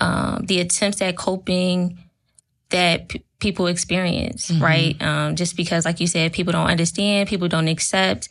um, 0.00 0.44
the 0.46 0.60
attempts 0.60 1.02
at 1.02 1.16
coping 1.16 1.98
that 2.70 3.08
p- 3.08 3.24
people 3.40 3.66
experience, 3.66 4.50
mm-hmm. 4.50 4.62
right? 4.62 5.02
Um, 5.02 5.36
just 5.36 5.56
because, 5.56 5.84
like 5.84 6.00
you 6.00 6.06
said, 6.06 6.32
people 6.32 6.52
don't 6.52 6.66
understand, 6.66 7.28
people 7.28 7.48
don't 7.48 7.68
accept. 7.68 8.28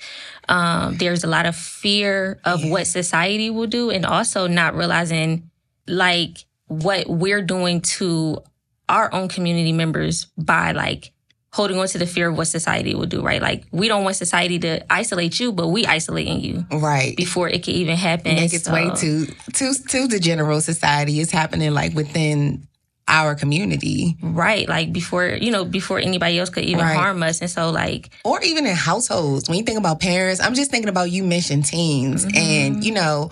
Um, 0.47 0.97
there's 0.97 1.23
a 1.23 1.27
lot 1.27 1.45
of 1.45 1.55
fear 1.55 2.39
of 2.45 2.63
yeah. 2.63 2.71
what 2.71 2.87
society 2.87 3.49
will 3.49 3.67
do, 3.67 3.89
and 3.89 4.05
also 4.05 4.47
not 4.47 4.75
realizing 4.75 5.49
like 5.87 6.45
what 6.67 7.07
we're 7.07 7.41
doing 7.41 7.81
to 7.81 8.39
our 8.89 9.13
own 9.13 9.27
community 9.27 9.73
members 9.73 10.25
by 10.37 10.71
like 10.71 11.11
holding 11.57 11.79
on 11.79 11.87
to 11.87 11.97
the 11.97 12.05
fear 12.05 12.29
of 12.29 12.37
what 12.37 12.45
society 12.45 12.93
will 12.93 13.07
do, 13.07 13.21
right? 13.21 13.41
Like 13.41 13.65
we 13.71 13.87
don't 13.87 14.03
want 14.03 14.15
society 14.15 14.59
to 14.59 14.93
isolate 14.93 15.39
you, 15.39 15.51
but 15.51 15.69
we 15.69 15.85
isolating 15.85 16.39
you, 16.39 16.65
right? 16.71 17.17
Before 17.17 17.49
it 17.49 17.63
can 17.63 17.73
even 17.73 17.97
happen, 17.97 18.35
make 18.35 18.53
its 18.53 18.65
so. 18.65 18.73
way 18.73 18.91
to 18.95 19.25
to 19.25 19.73
to 19.73 20.07
the 20.07 20.19
general 20.19 20.61
society. 20.61 21.19
It's 21.19 21.31
happening 21.31 21.73
like 21.73 21.95
within 21.95 22.67
our 23.07 23.35
community, 23.35 24.17
right? 24.21 24.69
Like 24.69 24.93
before 24.93 25.29
you 25.29 25.51
know, 25.51 25.65
before 25.65 25.97
anybody 25.97 26.37
else 26.37 26.49
could 26.49 26.65
even 26.65 26.85
right. 26.85 26.95
harm 26.95 27.23
us, 27.23 27.41
and 27.41 27.49
so 27.49 27.71
like, 27.71 28.11
or 28.23 28.39
even 28.43 28.67
in 28.67 28.75
households. 28.75 29.49
When 29.49 29.57
you 29.57 29.63
think 29.63 29.79
about 29.79 29.99
parents, 29.99 30.39
I'm 30.39 30.53
just 30.53 30.69
thinking 30.69 30.89
about 30.89 31.09
you 31.09 31.23
mentioned 31.23 31.65
teens, 31.65 32.23
mm-hmm. 32.23 32.37
and 32.37 32.83
you 32.83 32.93
know 32.93 33.31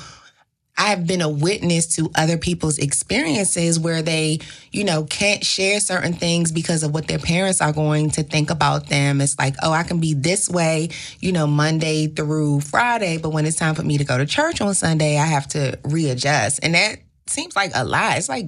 I 0.78 0.88
have 0.88 1.08
been 1.08 1.22
a 1.22 1.30
witness 1.30 1.96
to 1.96 2.12
other 2.16 2.38
people's 2.38 2.78
experiences 2.78 3.80
where 3.80 4.02
they, 4.02 4.40
you 4.72 4.84
know, 4.84 5.06
can't 5.06 5.44
share 5.44 5.80
certain 5.80 6.14
things 6.14 6.52
because 6.52 6.84
of 6.84 6.94
what 6.94 7.08
their 7.08 7.20
parents 7.20 7.62
are 7.62 7.72
going 7.72 8.10
to 8.12 8.24
think 8.24 8.50
about 8.50 8.88
them. 8.88 9.22
It's 9.22 9.38
like, 9.40 9.56
oh, 9.64 9.72
I 9.72 9.84
can 9.84 10.00
be 10.00 10.14
this 10.14 10.50
way, 10.50 10.90
you 11.20 11.32
know, 11.32 11.48
Monday 11.48 12.08
through 12.08 12.62
Friday, 12.62 13.18
but 13.18 13.30
when 13.30 13.46
it's 13.46 13.58
time 13.58 13.76
for 13.76 13.84
me 13.84 13.98
to 13.98 14.04
go 14.04 14.18
to 14.18 14.26
church 14.26 14.60
on 14.60 14.74
Sunday, 14.74 15.18
I 15.18 15.26
have 15.26 15.48
to 15.50 15.80
readjust. 15.86 16.60
And 16.62 16.76
that 16.76 17.00
seems 17.28 17.56
like 17.56 17.72
a 17.74 17.86
lot. 17.86 18.18
It's 18.18 18.30
like 18.30 18.48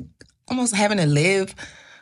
almost 0.50 0.76
having 0.76 0.98
to 0.98 1.06
live 1.06 1.56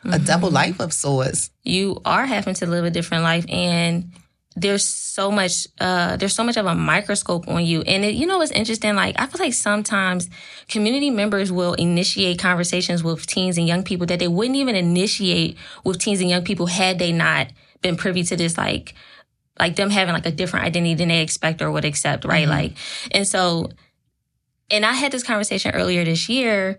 a 0.04 0.08
mm-hmm. 0.08 0.24
double 0.24 0.50
life 0.50 0.80
of 0.80 0.92
sorts. 0.92 1.50
You 1.62 2.00
are 2.04 2.26
having 2.26 2.54
to 2.54 2.66
live 2.66 2.84
a 2.84 2.90
different 2.90 3.22
life 3.22 3.44
and 3.48 4.12
there's 4.56 4.84
so 4.84 5.30
much 5.30 5.68
uh 5.80 6.16
there's 6.16 6.34
so 6.34 6.42
much 6.42 6.56
of 6.56 6.64
a 6.64 6.74
microscope 6.74 7.46
on 7.46 7.64
you 7.64 7.82
and 7.82 8.04
it, 8.04 8.14
you 8.14 8.26
know 8.26 8.38
what's 8.38 8.50
interesting 8.50 8.96
like 8.96 9.14
i 9.20 9.26
feel 9.26 9.44
like 9.44 9.52
sometimes 9.52 10.30
community 10.68 11.10
members 11.10 11.52
will 11.52 11.74
initiate 11.74 12.38
conversations 12.38 13.04
with 13.04 13.26
teens 13.26 13.58
and 13.58 13.68
young 13.68 13.82
people 13.82 14.06
that 14.06 14.18
they 14.18 14.28
wouldn't 14.28 14.56
even 14.56 14.74
initiate 14.74 15.56
with 15.84 15.98
teens 15.98 16.20
and 16.20 16.30
young 16.30 16.42
people 16.42 16.66
had 16.66 16.98
they 16.98 17.12
not 17.12 17.48
been 17.82 17.96
privy 17.96 18.22
to 18.22 18.34
this 18.34 18.56
like 18.56 18.94
like 19.60 19.76
them 19.76 19.90
having 19.90 20.14
like 20.14 20.26
a 20.26 20.30
different 20.30 20.64
identity 20.64 20.94
than 20.94 21.08
they 21.08 21.20
expect 21.20 21.60
or 21.60 21.70
would 21.70 21.84
accept 21.84 22.24
right 22.24 22.48
mm-hmm. 22.48 22.58
like 22.58 22.72
and 23.10 23.28
so 23.28 23.68
and 24.70 24.86
i 24.86 24.92
had 24.94 25.12
this 25.12 25.22
conversation 25.22 25.70
earlier 25.72 26.02
this 26.02 26.30
year 26.30 26.78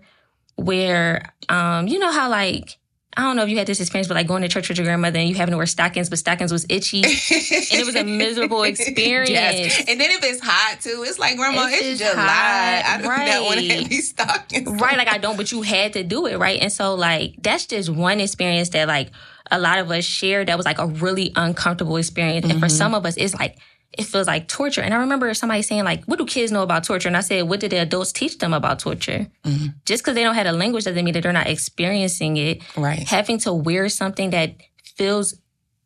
where 0.56 1.32
um 1.48 1.86
you 1.86 2.00
know 2.00 2.10
how 2.10 2.28
like 2.28 2.76
I 3.18 3.22
don't 3.22 3.34
know 3.34 3.42
if 3.42 3.48
you 3.48 3.58
had 3.58 3.66
this 3.66 3.80
experience, 3.80 4.06
but 4.06 4.14
like 4.14 4.28
going 4.28 4.42
to 4.42 4.48
church 4.48 4.68
with 4.68 4.78
your 4.78 4.84
grandmother 4.84 5.18
and 5.18 5.28
you 5.28 5.34
having 5.34 5.50
to 5.50 5.56
wear 5.56 5.66
stockings, 5.66 6.08
but 6.08 6.20
stockings 6.20 6.52
was 6.52 6.64
itchy, 6.68 7.02
and 7.02 7.12
it 7.12 7.84
was 7.84 7.96
a 7.96 8.04
miserable 8.04 8.62
experience. 8.62 9.28
Yes. 9.28 9.84
And 9.88 10.00
then 10.00 10.12
if 10.12 10.22
it's 10.22 10.40
hot 10.40 10.78
too, 10.80 11.04
it's 11.04 11.18
like 11.18 11.36
grandma, 11.36 11.66
it's, 11.66 11.82
it's 11.84 12.00
July. 12.00 12.14
Hot, 12.14 12.82
I 12.86 13.02
do 13.02 13.08
right. 13.08 13.42
want 13.42 13.58
to 13.58 13.68
have 13.70 13.88
these 13.88 14.10
stockings. 14.10 14.68
Right, 14.80 14.96
like 14.96 15.08
I 15.08 15.18
don't, 15.18 15.36
but 15.36 15.50
you 15.50 15.62
had 15.62 15.94
to 15.94 16.04
do 16.04 16.26
it, 16.26 16.38
right? 16.38 16.60
And 16.62 16.70
so 16.70 16.94
like 16.94 17.34
that's 17.42 17.66
just 17.66 17.90
one 17.90 18.20
experience 18.20 18.68
that 18.68 18.86
like 18.86 19.10
a 19.50 19.58
lot 19.58 19.80
of 19.80 19.90
us 19.90 20.04
shared 20.04 20.46
that 20.46 20.56
was 20.56 20.64
like 20.64 20.78
a 20.78 20.86
really 20.86 21.32
uncomfortable 21.34 21.96
experience, 21.96 22.44
mm-hmm. 22.44 22.52
and 22.52 22.60
for 22.60 22.66
mm-hmm. 22.66 22.76
some 22.76 22.94
of 22.94 23.04
us, 23.04 23.16
it's 23.16 23.34
like 23.34 23.58
it 23.96 24.04
feels 24.04 24.26
like 24.26 24.48
torture. 24.48 24.82
And 24.82 24.92
I 24.92 24.98
remember 24.98 25.32
somebody 25.34 25.62
saying, 25.62 25.84
like, 25.84 26.04
what 26.04 26.18
do 26.18 26.26
kids 26.26 26.52
know 26.52 26.62
about 26.62 26.84
torture? 26.84 27.08
And 27.08 27.16
I 27.16 27.20
said, 27.20 27.48
what 27.48 27.60
did 27.60 27.70
the 27.72 27.78
adults 27.78 28.12
teach 28.12 28.38
them 28.38 28.52
about 28.52 28.78
torture? 28.78 29.26
Mm-hmm. 29.44 29.66
Just 29.86 30.02
because 30.02 30.14
they 30.14 30.22
don't 30.22 30.34
have 30.34 30.46
a 30.46 30.52
language 30.52 30.84
doesn't 30.84 31.04
mean 31.04 31.14
that 31.14 31.22
they're 31.22 31.32
not 31.32 31.46
experiencing 31.46 32.36
it. 32.36 32.62
Right. 32.76 33.08
Having 33.08 33.38
to 33.40 33.52
wear 33.52 33.88
something 33.88 34.30
that 34.30 34.56
feels 34.82 35.34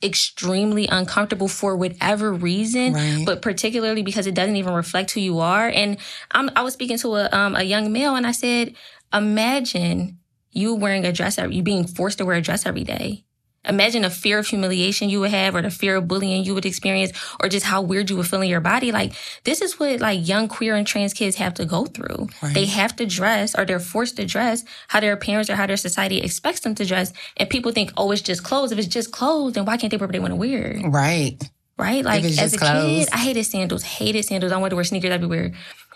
extremely 0.03 0.89
uncomfortable 0.89 1.47
for 1.47 1.77
whatever 1.77 2.33
reason, 2.33 2.93
right. 2.93 3.23
but 3.25 3.41
particularly 3.41 4.03
because 4.03 4.27
it 4.27 4.35
doesn't 4.35 4.57
even 4.57 4.75
reflect 4.75 5.13
who 5.13 5.21
you 5.21 5.39
are. 5.39 5.69
And 5.69 5.97
I'm, 6.33 6.51
i 6.57 6.63
was 6.63 6.75
speaking 6.75 6.99
to 6.99 7.15
a, 7.17 7.29
um, 7.31 7.55
a 7.55 7.63
young 7.63 7.93
male 7.93 8.17
and 8.17 8.27
I 8.27 8.33
said, 8.33 8.75
imagine 9.13 10.19
you 10.51 10.75
wearing 10.75 11.05
a 11.05 11.13
dress, 11.13 11.39
you 11.39 11.63
being 11.63 11.87
forced 11.87 12.19
to 12.19 12.25
wear 12.25 12.37
a 12.37 12.43
dress 12.43 12.67
every 12.67 12.85
day. 12.85 13.25
Imagine 13.65 14.03
the 14.03 14.11
fear 14.11 14.39
of 14.39 14.47
humiliation 14.47 15.09
you 15.09 15.21
would 15.21 15.31
have 15.31 15.55
or 15.55 15.63
the 15.63 15.71
fear 15.71 15.97
of 15.97 16.09
bullying 16.09 16.45
you 16.45 16.55
would 16.55 16.67
experience 16.67 17.13
or 17.41 17.49
just 17.49 17.65
how 17.65 17.81
weird 17.81 18.11
you 18.11 18.17
would 18.17 18.27
feel 18.27 18.43
in 18.43 18.49
your 18.49 18.61
body. 18.61 18.91
Like 18.91 19.13
this 19.45 19.61
is 19.61 19.79
what 19.79 20.01
like 20.01 20.27
young 20.27 20.49
queer 20.49 20.75
and 20.75 20.87
trans 20.87 21.15
kids 21.15 21.37
have 21.37 21.55
to 21.55 21.65
go 21.65 21.85
through. 21.85 22.29
Right. 22.43 22.55
They 22.55 22.67
have 22.67 22.97
to 22.97 23.07
dress 23.07 23.57
or 23.57 23.65
they're 23.65 23.79
forced 23.79 24.17
to 24.17 24.25
dress 24.25 24.65
how 24.89 25.01
their 25.01 25.17
parents 25.17 25.49
or 25.49 25.55
how 25.55 25.67
their 25.67 25.77
society 25.77 26.19
expects 26.21 26.61
them 26.61 26.75
to 26.75 26.85
dress. 26.85 27.13
And 27.37 27.49
people 27.49 27.71
think, 27.71 27.93
oh, 27.97 28.11
it's 28.11 28.23
just 28.23 28.43
clothes. 28.43 28.73
If 28.73 28.79
it's 28.79 28.89
just 28.89 29.13
clothes, 29.13 29.53
then 29.53 29.65
why 29.65 29.77
can't 29.77 29.93
they 29.93 29.97
wear 29.97 30.09
what 30.09 30.13
they 30.13 30.19
want 30.19 30.33
to 30.33 30.37
wear? 30.37 30.81
Right. 30.85 31.39
Right. 31.79 32.05
Like 32.05 32.25
as 32.25 32.55
a 32.55 32.59
clothes. 32.59 33.07
kid, 33.07 33.09
I 33.13 33.19
hated 33.19 33.45
sandals, 33.45 33.85
hated 33.85 34.25
sandals. 34.25 34.53
I 34.53 34.57
wanted 34.57 34.71
to 34.71 34.77
wear 34.77 34.85
sneakers 34.85 35.11
everywhere. 35.11 35.53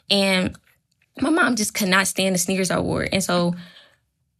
And 0.08 0.56
my 1.20 1.30
mom 1.30 1.56
just 1.56 1.75
could 1.75 1.88
not 1.88 2.06
stand 2.06 2.35
the 2.35 2.38
sneakers 2.38 2.70
I 2.70 2.78
wore. 2.78 3.08
And 3.11 3.25
so 3.25 3.54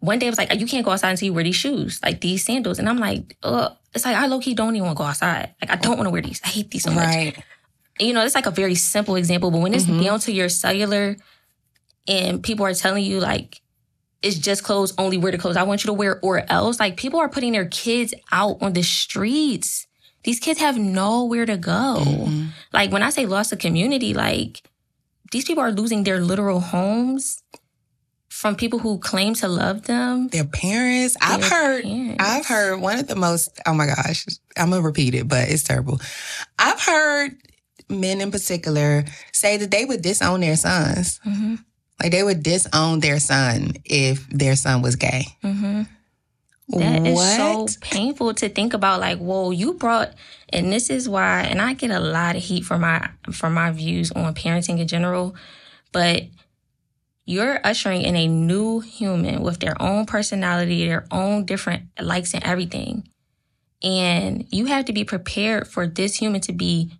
one 0.01 0.19
day 0.19 0.27
I 0.27 0.31
was 0.31 0.39
like, 0.39 0.55
you 0.59 0.67
can't 0.67 0.85
go 0.85 0.93
outside 0.93 1.11
until 1.11 1.27
you 1.27 1.33
wear 1.33 1.45
these 1.45 1.57
shoes, 1.57 2.01
like 2.03 2.21
these 2.21 2.45
sandals. 2.45 2.79
And 2.79 2.89
I'm 2.89 2.99
like, 2.99 3.37
Ugh. 3.43 3.73
it's 3.95 4.05
like, 4.05 4.17
I 4.17 4.27
low 4.27 4.41
key 4.41 4.55
don't 4.55 4.77
even 4.77 4.87
want 4.87 4.97
to 4.97 5.03
go 5.03 5.09
outside. 5.09 5.55
Like, 5.61 5.71
I 5.71 5.77
don't 5.77 5.97
want 5.97 6.07
to 6.07 6.11
wear 6.11 6.23
these. 6.23 6.41
I 6.45 6.49
hate 6.49 6.71
these 6.71 6.85
so 6.85 6.91
much. 6.91 7.07
Right. 7.07 7.45
you 7.99 8.13
know, 8.13 8.25
it's 8.25 8.35
like 8.35 8.47
a 8.47 8.51
very 8.51 8.75
simple 8.75 9.17
example, 9.17 9.51
but 9.51 9.61
when 9.61 9.75
it's 9.75 9.85
mm-hmm. 9.85 10.03
down 10.03 10.21
to 10.21 10.33
your 10.33 10.49
cellular 10.49 11.17
and 12.07 12.43
people 12.43 12.67
are 12.67 12.75
telling 12.75 13.05
you, 13.05 13.21
like, 13.21 13.61
it's 14.23 14.37
just 14.37 14.65
clothes, 14.65 14.95
only 14.99 15.19
wear 15.19 15.33
the 15.33 15.39
clothes 15.39 15.57
I 15.57 15.63
want 15.63 15.85
you 15.85 15.89
to 15.89 15.93
wear 15.93 16.21
or 16.21 16.51
else, 16.51 16.79
like, 16.79 16.97
people 16.97 17.21
are 17.21 17.29
putting 17.29 17.53
their 17.53 17.67
kids 17.67 18.13
out 18.33 18.59
on 18.61 18.73
the 18.73 18.83
streets. 18.83 19.87
These 20.25 20.41
kids 20.41 20.59
have 20.61 20.79
nowhere 20.79 21.47
to 21.47 21.57
go. 21.57 21.97
Mm-hmm. 22.01 22.47
Like, 22.73 22.93
when 22.93 23.03
I 23.03 23.11
say 23.11 23.27
loss 23.27 23.53
of 23.53 23.59
community, 23.59 24.15
like, 24.15 24.63
these 25.33 25.45
people 25.45 25.63
are 25.63 25.73
losing 25.73 26.05
their 26.05 26.21
literal 26.21 26.61
homes 26.61 27.43
from 28.37 28.55
people 28.55 28.79
who 28.79 28.99
claim 28.99 29.33
to 29.33 29.49
love 29.49 29.85
them. 29.85 30.29
Their 30.29 30.45
parents. 30.45 31.17
Their 31.19 31.31
I've 31.31 31.45
heard 31.45 31.85
parents. 31.85 32.17
I've 32.19 32.47
heard 32.47 32.81
one 32.81 32.99
of 32.99 33.07
the 33.09 33.17
most 33.17 33.59
oh 33.65 33.73
my 33.73 33.87
gosh, 33.87 34.27
I'm 34.59 34.69
gonna 34.71 34.83
repeat 34.83 35.15
it, 35.15 35.27
but 35.27 35.49
it's 35.49 35.63
terrible. 35.63 35.99
I've 36.59 36.81
heard 36.81 37.31
men 37.89 38.21
in 38.21 38.31
particular 38.31 39.07
say 39.33 39.57
that 39.57 39.71
they 39.71 39.87
would 39.87 40.03
disown 40.03 40.41
their 40.41 40.57
sons. 40.57 41.19
Mm-hmm. 41.25 41.55
Like 42.03 42.13
they 42.13 42.23
would 42.23 42.43
disown 42.43 43.01
their 43.01 43.21
son 43.21 43.73
if 43.87 44.29
their 44.29 44.55
son 44.55 44.83
was 44.83 44.97
gay. 44.97 45.25
Mm-hmm. 45.43 45.83
That 46.69 47.03
what? 47.03 47.07
is 47.07 47.37
so 47.37 47.81
painful 47.81 48.35
to 48.35 48.51
think 48.51 48.75
about. 48.75 49.01
Like, 49.01 49.19
whoa, 49.19 49.51
you 49.51 49.73
brought, 49.75 50.13
and 50.51 50.71
this 50.71 50.91
is 50.91 51.09
why, 51.09 51.43
and 51.43 51.63
I 51.63 51.73
get 51.73 51.91
a 51.91 52.01
lot 52.01 52.37
of 52.37 52.43
heat 52.43 52.65
for 52.65 52.77
my 52.77 53.09
for 53.33 53.49
my 53.49 53.71
views 53.71 54.13
on 54.13 54.35
parenting 54.35 54.79
in 54.79 54.89
general, 54.89 55.35
but 55.93 56.25
you're 57.27 57.61
ushering 57.65 58.03
in 58.03 58.17
a 58.17 58.29
new 58.29 58.81
human 58.81 59.43
with 59.43 59.59
their 59.59 59.81
own 59.83 60.07
personality, 60.07 60.87
their 60.87 61.07
own 61.11 61.45
different 61.45 61.89
likes 62.01 62.33
and 62.33 62.45
everything. 62.45 63.09
And 63.83 64.47
you 64.51 64.67
have 64.67 64.87
to 64.87 64.93
be 64.93 65.05
prepared 65.05 65.69
for 65.69 65.87
this 65.87 66.15
human 66.15 66.41
to 66.43 66.53
be 66.53 66.93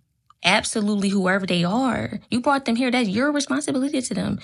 absolutely 0.43 1.09
whoever 1.09 1.45
they 1.45 1.63
are. 1.63 2.19
You 2.29 2.41
brought 2.41 2.65
them 2.65 2.75
here. 2.75 2.91
That's 2.91 3.09
your 3.09 3.31
responsibility 3.31 4.01
to 4.01 4.13
them. 4.13 4.39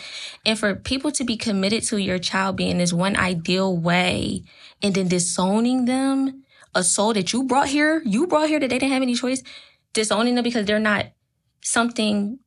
And 0.45 0.57
for 0.57 0.73
people 0.73 1.11
to 1.11 1.23
be 1.23 1.37
committed 1.37 1.83
to 1.83 1.97
your 1.97 2.17
child 2.17 2.55
being 2.55 2.77
this 2.77 2.93
one 2.93 3.15
ideal 3.15 3.75
way 3.77 4.43
and 4.81 4.95
then 4.95 5.07
disowning 5.07 5.85
them, 5.85 6.43
a 6.75 6.83
soul 6.83 7.13
that 7.13 7.33
you 7.33 7.43
brought 7.43 7.67
here, 7.67 8.01
you 8.05 8.25
brought 8.25 8.49
here 8.49 8.59
that 8.59 8.69
they 8.69 8.79
didn't 8.79 8.93
have 8.93 9.03
any 9.03 9.13
choice, 9.13 9.43
disowning 9.93 10.35
them 10.35 10.43
because 10.43 10.65
they're 10.65 10.79
not 10.79 11.07
something 11.61 12.39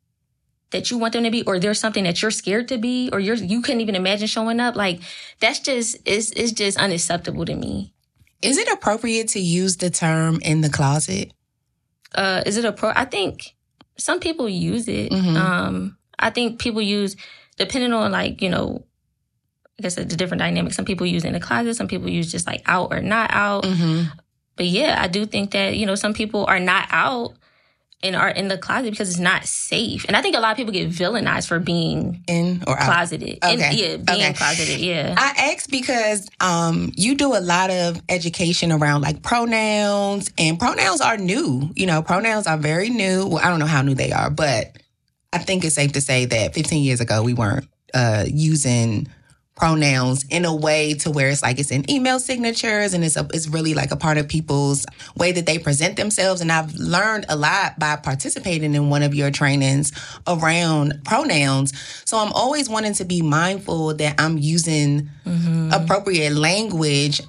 that 0.77 0.91
you 0.91 0.99
want 0.99 1.15
them 1.15 1.25
to 1.25 1.31
be 1.31 1.43
or 1.45 1.59
there's 1.59 1.81
something 1.81 2.05
that 2.05 2.21
you're 2.21 2.31
scared 2.31 2.69
to 2.69 2.77
be 2.77 3.09
or 3.11 3.19
you're 3.19 3.37
you 3.37 3.63
couldn't 3.63 3.81
even 3.81 3.95
imagine 3.97 4.27
showing 4.27 4.61
up 4.61 4.77
like 4.77 5.01
that's 5.41 5.59
just 5.59 5.97
it's 6.05 6.31
it's 6.33 6.53
just 6.53 6.79
unacceptable 6.79 7.47
to 7.47 7.55
me. 7.55 7.95
Is 8.43 8.59
it 8.59 8.69
appropriate 8.69 9.29
to 9.29 9.41
use 9.41 9.79
the 9.79 9.89
term 9.89 10.39
in 10.43 10.61
the 10.61 10.69
closet? 10.69 11.33
Uh 12.15 12.43
is 12.45 12.59
it 12.59 12.65
a 12.67 12.73
pro 12.73 12.93
i 12.95 13.07
think 13.07 13.57
some 13.97 14.21
people 14.21 14.49
use 14.49 14.87
it. 14.87 15.11
Mm-hmm. 15.11 15.37
um 15.37 15.97
i 16.19 16.29
think 16.29 16.59
people 16.59 16.83
use 16.83 17.17
depending 17.57 17.95
on 17.95 18.13
like 18.13 18.43
you 18.43 18.51
know 18.51 18.85
i 19.79 19.83
guess 19.83 19.97
it's 19.97 20.13
a 20.13 20.17
different 20.17 20.41
dynamic. 20.41 20.75
Some 20.75 20.85
people 20.85 21.07
use 21.07 21.25
in 21.25 21.33
the 21.33 21.41
closet 21.41 21.75
some 21.77 21.89
people 21.89 22.11
use 22.11 22.31
just 22.31 22.47
like 22.47 22.63
out 22.67 22.93
or 22.93 23.01
not 23.01 23.31
out. 23.33 23.65
Mm-hmm. 23.65 24.11
but 24.57 24.67
yeah 24.67 24.99
i 25.01 25.09
do 25.09 25.25
think 25.25 25.53
that 25.53 25.75
you 25.75 25.87
know 25.87 25.95
some 25.95 26.13
people 26.13 26.45
are 26.45 26.61
not 26.61 26.87
out 26.91 27.33
and 28.03 28.15
are 28.15 28.29
in 28.29 28.49
the 28.49 28.59
closet 28.59 28.91
because 28.91 29.09
it's 29.09 29.19
not 29.19 29.47
safe. 29.47 30.05
And 30.07 30.17
I 30.17 30.23
think 30.23 30.37
a 30.37 30.41
lot 30.41 30.51
of 30.51 30.57
people 30.57 30.73
get 30.73 30.91
villainized 30.91 31.49
for 31.49 31.59
being 31.59 32.23
in 32.29 32.63
or 32.67 32.77
closeted. 32.77 33.39
Okay. 33.43 33.53
In, 33.53 33.59
yeah, 33.59 33.97
being 33.97 34.23
okay. 34.23 34.33
closeted. 34.35 34.81
Yeah. 34.81 35.15
I 35.17 35.53
asked 35.53 35.71
because 35.71 36.29
um, 36.41 36.93
you 36.97 37.15
do 37.15 37.35
a 37.35 37.41
lot 37.41 37.71
of 37.71 38.01
education 38.09 38.71
around 38.71 39.01
like 39.01 39.23
pronouns, 39.23 40.31
and 40.39 40.59
pronouns 40.59 41.01
are 41.01 41.17
new. 41.17 41.71
You 41.75 41.87
know, 41.87 42.03
pronouns 42.03 42.47
are 42.47 42.59
very 42.59 42.91
new. 42.91 43.27
Well, 43.27 43.39
I 43.39 43.49
don't 43.49 43.59
know 43.59 43.67
how 43.67 43.83
new 43.83 43.95
they 43.95 44.13
are, 44.13 44.31
but 44.31 44.77
I 45.33 45.39
think 45.39 45.65
it's 45.65 45.75
safe 45.75 45.93
to 45.93 46.01
say 46.01 46.27
that 46.27 46.55
15 46.55 46.83
years 46.83 47.01
ago 47.01 47.23
we 47.23 47.35
weren't 47.35 47.67
uh, 47.95 48.25
using 48.27 49.09
pronouns 49.57 50.25
in 50.29 50.45
a 50.45 50.55
way 50.55 50.93
to 50.93 51.11
where 51.11 51.31
it's 51.31 51.43
like 51.43 51.59
it's 51.59 51.71
in 51.71 51.91
email 51.91 52.21
signatures 52.21 52.93
and 52.93 53.03
it's 53.03 53.17
a, 53.17 53.27
it's 53.33 53.49
really 53.49 53.73
like 53.73 53.91
a 53.91 53.97
part 53.97 54.19
of 54.19 54.29
people's 54.29 54.85
way 55.17 55.33
that 55.33 55.47
they 55.47 55.59
present 55.59 55.97
themselves 55.97 56.43
and 56.43 56.53
I've 56.53 56.75
learned 56.75 57.25
a 57.31 57.37
lot 57.37 57.79
by 57.79 57.97
participating 57.97 58.75
in 58.75 58.91
one 58.91 59.03
of 59.03 59.15
your 59.15 59.31
trainings 59.31 59.93
around 60.27 61.01
pronouns 61.05 61.73
so 62.05 62.19
I'm 62.19 62.33
always 62.33 62.69
wanting 62.69 62.93
to 62.95 63.05
be 63.07 63.23
mindful 63.23 63.95
that 63.95 64.21
I'm 64.21 64.37
using 64.37 65.09
mm-hmm. 65.25 65.71
appropriate 65.73 66.35
language 66.35 67.23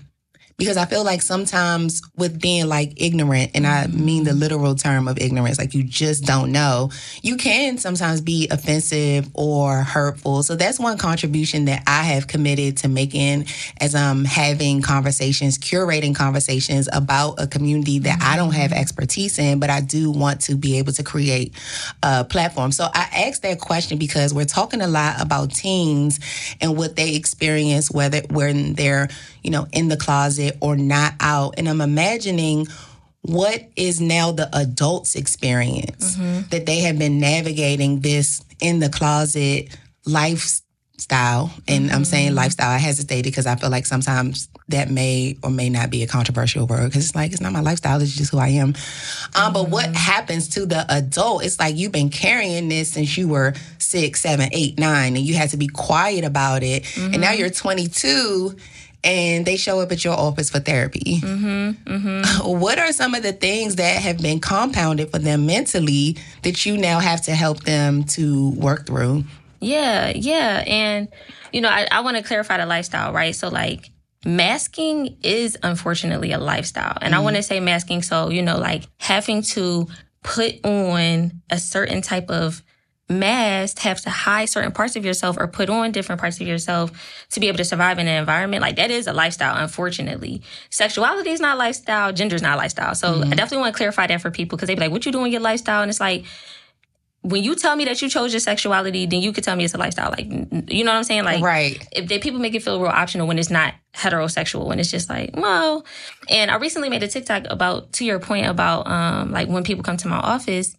because 0.57 0.75
I 0.75 0.85
feel 0.85 1.03
like 1.03 1.21
sometimes 1.21 2.01
with 2.17 2.41
being 2.41 2.67
like 2.67 2.93
ignorant, 2.97 3.51
and 3.53 3.67
I 3.67 3.85
mm-hmm. 3.85 4.05
mean 4.05 4.23
the 4.23 4.33
literal 4.33 4.73
term 4.73 5.07
of 5.07 5.19
ignorance, 5.19 5.59
like 5.59 5.75
you 5.75 5.83
just 5.83 6.25
don't 6.25 6.51
know, 6.51 6.89
you 7.21 7.37
can 7.37 7.77
sometimes 7.77 8.21
be 8.21 8.47
offensive 8.49 9.29
or 9.35 9.83
hurtful. 9.83 10.41
So 10.41 10.55
that's 10.55 10.79
one 10.79 10.97
contribution 10.97 11.65
that 11.65 11.83
I 11.85 12.03
have 12.03 12.25
committed 12.25 12.77
to 12.77 12.87
making 12.87 13.45
as 13.79 13.93
I'm 13.93 14.25
having 14.25 14.81
conversations, 14.81 15.59
curating 15.59 16.15
conversations 16.15 16.89
about 16.91 17.35
a 17.39 17.45
community 17.45 17.99
that 17.99 18.19
I 18.23 18.35
don't 18.35 18.53
have 18.55 18.71
mm-hmm. 18.71 18.79
expertise 18.79 19.37
in, 19.37 19.59
but 19.59 19.69
I 19.69 19.81
do 19.81 20.09
want 20.09 20.41
to 20.41 20.55
be 20.55 20.79
able 20.79 20.93
to 20.93 21.03
create 21.03 21.53
a 22.01 22.25
platform. 22.25 22.71
So 22.71 22.85
I 22.91 23.27
asked 23.27 23.43
that 23.43 23.59
question 23.59 23.99
because 23.99 24.33
we're 24.33 24.45
talking 24.45 24.81
a 24.81 24.87
lot 24.87 25.21
about 25.21 25.51
teens 25.51 26.19
and 26.59 26.75
what 26.75 26.95
they 26.95 27.13
experience, 27.13 27.91
whether 27.91 28.21
when 28.31 28.73
they're, 28.73 29.07
you 29.43 29.51
know, 29.51 29.67
in 29.71 29.87
the 29.87 29.97
closet 29.97 30.46
or 30.61 30.75
not 30.75 31.13
out. 31.19 31.55
And 31.57 31.67
I'm 31.67 31.81
imagining 31.81 32.67
what 33.21 33.61
is 33.75 33.99
now 33.99 34.31
the 34.31 34.49
adult's 34.53 35.15
experience 35.15 36.15
mm-hmm. 36.15 36.47
that 36.49 36.65
they 36.65 36.79
have 36.79 36.97
been 36.97 37.19
navigating 37.19 37.99
this 37.99 38.43
in 38.61 38.79
the 38.79 38.89
closet 38.89 39.75
lifestyle. 40.05 41.51
And 41.67 41.87
mm-hmm. 41.87 41.95
I'm 41.95 42.05
saying 42.05 42.35
lifestyle, 42.35 42.69
I 42.69 42.77
hesitate 42.77 43.23
because 43.23 43.45
I 43.45 43.55
feel 43.55 43.69
like 43.69 43.85
sometimes 43.85 44.47
that 44.69 44.89
may 44.89 45.37
or 45.43 45.49
may 45.49 45.69
not 45.69 45.89
be 45.89 46.03
a 46.03 46.07
controversial 46.07 46.67
word 46.67 46.85
because 46.85 47.05
it's 47.05 47.15
like, 47.15 47.31
it's 47.31 47.41
not 47.41 47.51
my 47.51 47.59
lifestyle, 47.59 48.01
it's 48.01 48.15
just 48.15 48.31
who 48.31 48.37
I 48.37 48.49
am. 48.49 48.75
Um, 49.35 49.53
But 49.53 49.69
what 49.69 49.85
mm-hmm. 49.85 49.93
happens 49.93 50.47
to 50.49 50.65
the 50.65 50.85
adult? 50.89 51.43
It's 51.43 51.59
like 51.59 51.75
you've 51.75 51.91
been 51.91 52.09
carrying 52.09 52.69
this 52.69 52.91
since 52.91 53.17
you 53.17 53.27
were 53.27 53.53
six, 53.77 54.21
seven, 54.21 54.49
eight, 54.53 54.79
nine, 54.79 55.17
and 55.17 55.25
you 55.25 55.35
had 55.35 55.49
to 55.49 55.57
be 55.57 55.67
quiet 55.67 56.23
about 56.23 56.63
it. 56.63 56.97
And 56.97 57.19
now 57.19 57.31
mm-hmm. 57.31 57.39
you're 57.39 57.49
22 57.49 58.55
and 59.03 59.45
they 59.45 59.57
show 59.57 59.79
up 59.79 59.91
at 59.91 60.03
your 60.03 60.13
office 60.13 60.49
for 60.49 60.59
therapy. 60.59 61.19
Mm-hmm, 61.21 61.93
mm-hmm. 61.93 62.47
What 62.59 62.79
are 62.79 62.91
some 62.91 63.15
of 63.15 63.23
the 63.23 63.33
things 63.33 63.75
that 63.75 64.01
have 64.01 64.19
been 64.19 64.39
compounded 64.39 65.11
for 65.11 65.19
them 65.19 65.45
mentally 65.45 66.17
that 66.43 66.65
you 66.65 66.77
now 66.77 66.99
have 66.99 67.21
to 67.23 67.31
help 67.31 67.63
them 67.63 68.03
to 68.05 68.51
work 68.51 68.85
through? 68.85 69.23
Yeah, 69.59 70.11
yeah. 70.15 70.63
And, 70.67 71.07
you 71.51 71.61
know, 71.61 71.69
I, 71.69 71.87
I 71.91 72.01
want 72.01 72.17
to 72.17 72.23
clarify 72.23 72.57
the 72.57 72.65
lifestyle, 72.65 73.13
right? 73.13 73.35
So, 73.35 73.47
like, 73.47 73.91
masking 74.25 75.17
is 75.23 75.57
unfortunately 75.63 76.31
a 76.31 76.37
lifestyle. 76.37 76.97
And 77.01 77.13
mm-hmm. 77.13 77.21
I 77.21 77.23
want 77.23 77.35
to 77.37 77.43
say 77.43 77.59
masking 77.59 78.01
so, 78.01 78.29
you 78.29 78.41
know, 78.41 78.57
like 78.57 78.83
having 78.99 79.41
to 79.43 79.87
put 80.23 80.65
on 80.65 81.41
a 81.49 81.57
certain 81.57 82.01
type 82.01 82.29
of 82.29 82.61
mask, 83.09 83.79
have 83.79 84.01
to 84.01 84.09
hide 84.09 84.45
certain 84.45 84.71
parts 84.71 84.95
of 84.95 85.05
yourself 85.05 85.37
or 85.39 85.47
put 85.47 85.69
on 85.69 85.91
different 85.91 86.19
parts 86.19 86.41
of 86.41 86.47
yourself 86.47 86.91
to 87.31 87.39
be 87.39 87.47
able 87.47 87.57
to 87.57 87.63
survive 87.63 87.99
in 87.99 88.07
an 88.07 88.19
environment. 88.19 88.61
Like 88.61 88.75
that 88.75 88.91
is 88.91 89.07
a 89.07 89.13
lifestyle, 89.13 89.55
unfortunately. 89.55 90.41
Sexuality 90.69 91.29
is 91.29 91.39
not 91.39 91.57
lifestyle, 91.57 92.11
gender 92.11 92.35
is 92.35 92.41
not 92.41 92.57
lifestyle. 92.57 92.95
So 92.95 93.13
mm-hmm. 93.13 93.31
I 93.31 93.35
definitely 93.35 93.59
want 93.59 93.73
to 93.75 93.77
clarify 93.77 94.07
that 94.07 94.21
for 94.21 94.31
people 94.31 94.57
because 94.57 94.67
they 94.67 94.75
be 94.75 94.81
like, 94.81 94.91
what 94.91 95.05
you 95.05 95.11
doing 95.11 95.31
your 95.31 95.41
lifestyle? 95.41 95.81
And 95.81 95.89
it's 95.89 96.01
like, 96.01 96.25
when 97.21 97.43
you 97.43 97.55
tell 97.55 97.75
me 97.75 97.83
that 97.85 98.01
you 98.01 98.09
chose 98.09 98.31
your 98.31 98.39
sexuality, 98.39 99.05
then 99.05 99.21
you 99.21 99.33
could 99.33 99.43
tell 99.43 99.55
me 99.55 99.65
it's 99.65 99.73
a 99.73 99.77
lifestyle. 99.77 100.11
Like, 100.11 100.27
you 100.71 100.83
know 100.83 100.91
what 100.91 100.97
I'm 100.97 101.03
saying? 101.03 101.25
Like, 101.25 101.41
right. 101.43 101.85
If 101.91 102.07
they, 102.07 102.19
people 102.19 102.39
make 102.39 102.55
it 102.55 102.63
feel 102.63 102.79
real 102.79 102.89
optional 102.89 103.27
when 103.27 103.37
it's 103.37 103.49
not 103.49 103.73
heterosexual, 103.93 104.65
when 104.65 104.79
it's 104.79 104.91
just 104.91 105.09
like, 105.09 105.31
well, 105.35 105.85
and 106.29 106.49
I 106.51 106.55
recently 106.55 106.89
made 106.89 107.03
a 107.03 107.07
TikTok 107.07 107.45
about, 107.49 107.91
to 107.93 108.05
your 108.05 108.19
point 108.19 108.45
about, 108.45 108.87
um, 108.87 109.31
like 109.31 109.49
when 109.49 109.63
people 109.63 109.83
come 109.83 109.97
to 109.97 110.07
my 110.07 110.17
office, 110.17 110.77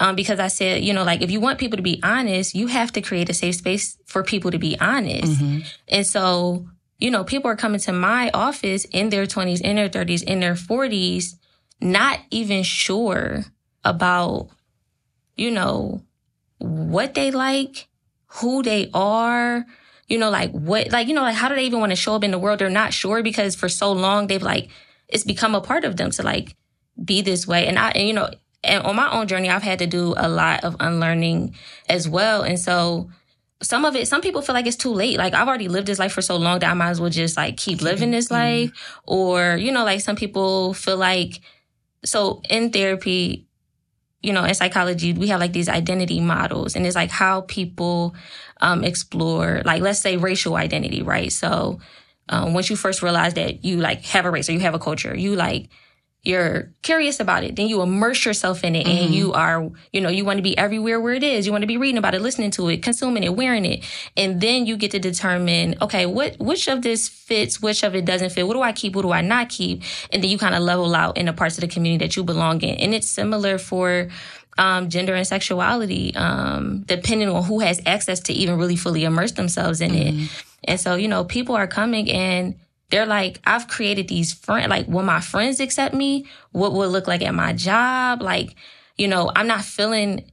um, 0.00 0.16
because 0.16 0.38
I 0.38 0.48
said, 0.48 0.82
you 0.82 0.92
know, 0.92 1.04
like 1.04 1.22
if 1.22 1.30
you 1.30 1.40
want 1.40 1.58
people 1.58 1.76
to 1.76 1.82
be 1.82 2.00
honest, 2.02 2.54
you 2.54 2.66
have 2.66 2.92
to 2.92 3.02
create 3.02 3.28
a 3.28 3.34
safe 3.34 3.56
space 3.56 3.98
for 4.06 4.22
people 4.22 4.50
to 4.50 4.58
be 4.58 4.78
honest. 4.78 5.32
Mm-hmm. 5.32 5.60
And 5.88 6.06
so, 6.06 6.66
you 6.98 7.10
know, 7.10 7.24
people 7.24 7.50
are 7.50 7.56
coming 7.56 7.80
to 7.80 7.92
my 7.92 8.30
office 8.32 8.84
in 8.86 9.10
their 9.10 9.26
20s, 9.26 9.60
in 9.60 9.76
their 9.76 9.88
30s, 9.88 10.22
in 10.22 10.40
their 10.40 10.54
40s, 10.54 11.34
not 11.80 12.20
even 12.30 12.62
sure 12.62 13.44
about 13.84 14.50
you 15.36 15.50
know, 15.50 16.02
what 16.58 17.14
they 17.14 17.30
like, 17.30 17.88
who 18.26 18.62
they 18.62 18.90
are, 18.92 19.64
you 20.08 20.18
know, 20.18 20.30
like 20.30 20.50
what, 20.52 20.90
like, 20.90 21.08
you 21.08 21.14
know, 21.14 21.22
like 21.22 21.34
how 21.34 21.48
do 21.48 21.54
they 21.54 21.66
even 21.66 21.80
want 21.80 21.90
to 21.90 21.96
show 21.96 22.14
up 22.14 22.24
in 22.24 22.30
the 22.30 22.38
world? 22.38 22.58
They're 22.58 22.70
not 22.70 22.92
sure 22.92 23.22
because 23.22 23.54
for 23.54 23.68
so 23.68 23.92
long 23.92 24.26
they've 24.26 24.42
like, 24.42 24.68
it's 25.08 25.24
become 25.24 25.54
a 25.54 25.60
part 25.60 25.84
of 25.84 25.96
them 25.96 26.10
to 26.12 26.22
like 26.22 26.56
be 27.02 27.22
this 27.22 27.46
way. 27.46 27.66
And 27.66 27.78
I, 27.78 27.90
and, 27.90 28.08
you 28.08 28.14
know, 28.14 28.30
and 28.66 28.84
on 28.84 28.96
my 28.96 29.10
own 29.10 29.28
journey, 29.28 29.48
I've 29.48 29.62
had 29.62 29.78
to 29.80 29.86
do 29.86 30.14
a 30.16 30.28
lot 30.28 30.64
of 30.64 30.76
unlearning 30.80 31.54
as 31.88 32.08
well. 32.08 32.42
And 32.42 32.58
so, 32.58 33.10
some 33.62 33.84
of 33.84 33.96
it, 33.96 34.06
some 34.06 34.20
people 34.20 34.42
feel 34.42 34.54
like 34.54 34.66
it's 34.66 34.76
too 34.76 34.92
late. 34.92 35.16
Like 35.16 35.32
I've 35.34 35.48
already 35.48 35.68
lived 35.68 35.86
this 35.86 35.98
life 35.98 36.12
for 36.12 36.22
so 36.22 36.36
long 36.36 36.58
that 36.58 36.70
I 36.70 36.74
might 36.74 36.90
as 36.90 37.00
well 37.00 37.10
just 37.10 37.36
like 37.36 37.56
keep 37.56 37.80
living 37.80 38.10
this 38.10 38.30
life. 38.30 38.70
Or, 39.04 39.56
you 39.56 39.72
know, 39.72 39.84
like 39.84 40.00
some 40.00 40.16
people 40.16 40.74
feel 40.74 40.98
like, 40.98 41.40
so 42.04 42.42
in 42.50 42.70
therapy, 42.70 43.46
you 44.22 44.32
know, 44.32 44.44
in 44.44 44.54
psychology, 44.54 45.14
we 45.14 45.28
have 45.28 45.40
like 45.40 45.52
these 45.52 45.68
identity 45.68 46.20
models 46.20 46.76
and 46.76 46.86
it's 46.86 46.96
like 46.96 47.10
how 47.10 47.42
people 47.42 48.14
um, 48.60 48.84
explore, 48.84 49.62
like, 49.64 49.80
let's 49.80 50.00
say 50.00 50.16
racial 50.16 50.56
identity, 50.56 51.02
right? 51.02 51.32
So, 51.32 51.80
um, 52.28 52.54
once 52.54 52.68
you 52.68 52.76
first 52.76 53.02
realize 53.02 53.34
that 53.34 53.64
you 53.64 53.78
like 53.78 54.04
have 54.06 54.26
a 54.26 54.30
race 54.30 54.48
or 54.48 54.52
you 54.52 54.60
have 54.60 54.74
a 54.74 54.80
culture, 54.80 55.16
you 55.16 55.36
like 55.36 55.68
you're 56.26 56.72
curious 56.82 57.20
about 57.20 57.44
it, 57.44 57.56
then 57.56 57.68
you 57.68 57.82
immerse 57.82 58.24
yourself 58.24 58.64
in 58.64 58.74
it 58.74 58.86
mm-hmm. 58.86 59.04
and 59.04 59.14
you 59.14 59.32
are, 59.32 59.70
you 59.92 60.00
know, 60.00 60.08
you 60.08 60.24
want 60.24 60.38
to 60.38 60.42
be 60.42 60.56
everywhere 60.58 61.00
where 61.00 61.14
it 61.14 61.22
is. 61.22 61.46
You 61.46 61.52
want 61.52 61.62
to 61.62 61.68
be 61.68 61.76
reading 61.76 61.98
about 61.98 62.14
it, 62.14 62.22
listening 62.22 62.50
to 62.52 62.68
it, 62.68 62.82
consuming 62.82 63.22
it, 63.22 63.36
wearing 63.36 63.64
it. 63.64 63.84
And 64.16 64.40
then 64.40 64.66
you 64.66 64.76
get 64.76 64.90
to 64.90 64.98
determine, 64.98 65.76
okay, 65.80 66.06
what, 66.06 66.38
which 66.38 66.68
of 66.68 66.82
this 66.82 67.08
fits, 67.08 67.62
which 67.62 67.82
of 67.82 67.94
it 67.94 68.04
doesn't 68.04 68.30
fit? 68.30 68.46
What 68.46 68.54
do 68.54 68.62
I 68.62 68.72
keep? 68.72 68.96
What 68.96 69.02
do 69.02 69.12
I 69.12 69.20
not 69.20 69.48
keep? 69.48 69.82
And 70.12 70.22
then 70.22 70.30
you 70.30 70.38
kind 70.38 70.54
of 70.54 70.62
level 70.62 70.94
out 70.94 71.16
in 71.16 71.26
the 71.26 71.32
parts 71.32 71.56
of 71.56 71.62
the 71.62 71.68
community 71.68 72.04
that 72.04 72.16
you 72.16 72.24
belong 72.24 72.60
in. 72.62 72.76
And 72.76 72.94
it's 72.94 73.08
similar 73.08 73.58
for, 73.58 74.08
um, 74.58 74.88
gender 74.88 75.14
and 75.14 75.26
sexuality, 75.26 76.14
um, 76.16 76.82
depending 76.82 77.28
on 77.28 77.44
who 77.44 77.60
has 77.60 77.80
access 77.86 78.20
to 78.20 78.32
even 78.32 78.58
really 78.58 78.76
fully 78.76 79.04
immerse 79.04 79.32
themselves 79.32 79.80
in 79.80 79.90
mm-hmm. 79.90 80.22
it. 80.24 80.44
And 80.64 80.80
so, 80.80 80.94
you 80.94 81.08
know, 81.08 81.24
people 81.24 81.54
are 81.54 81.66
coming 81.66 82.10
and 82.10 82.54
they're 82.90 83.06
like, 83.06 83.40
I've 83.44 83.68
created 83.68 84.08
these 84.08 84.32
friends. 84.32 84.68
Like, 84.68 84.86
will 84.86 85.02
my 85.02 85.20
friends 85.20 85.60
accept 85.60 85.94
me? 85.94 86.26
What 86.52 86.72
will 86.72 86.88
look 86.88 87.08
like 87.08 87.22
at 87.22 87.34
my 87.34 87.52
job? 87.52 88.22
Like, 88.22 88.54
you 88.96 89.08
know, 89.08 89.30
I'm 89.34 89.46
not 89.46 89.64
feeling 89.64 90.30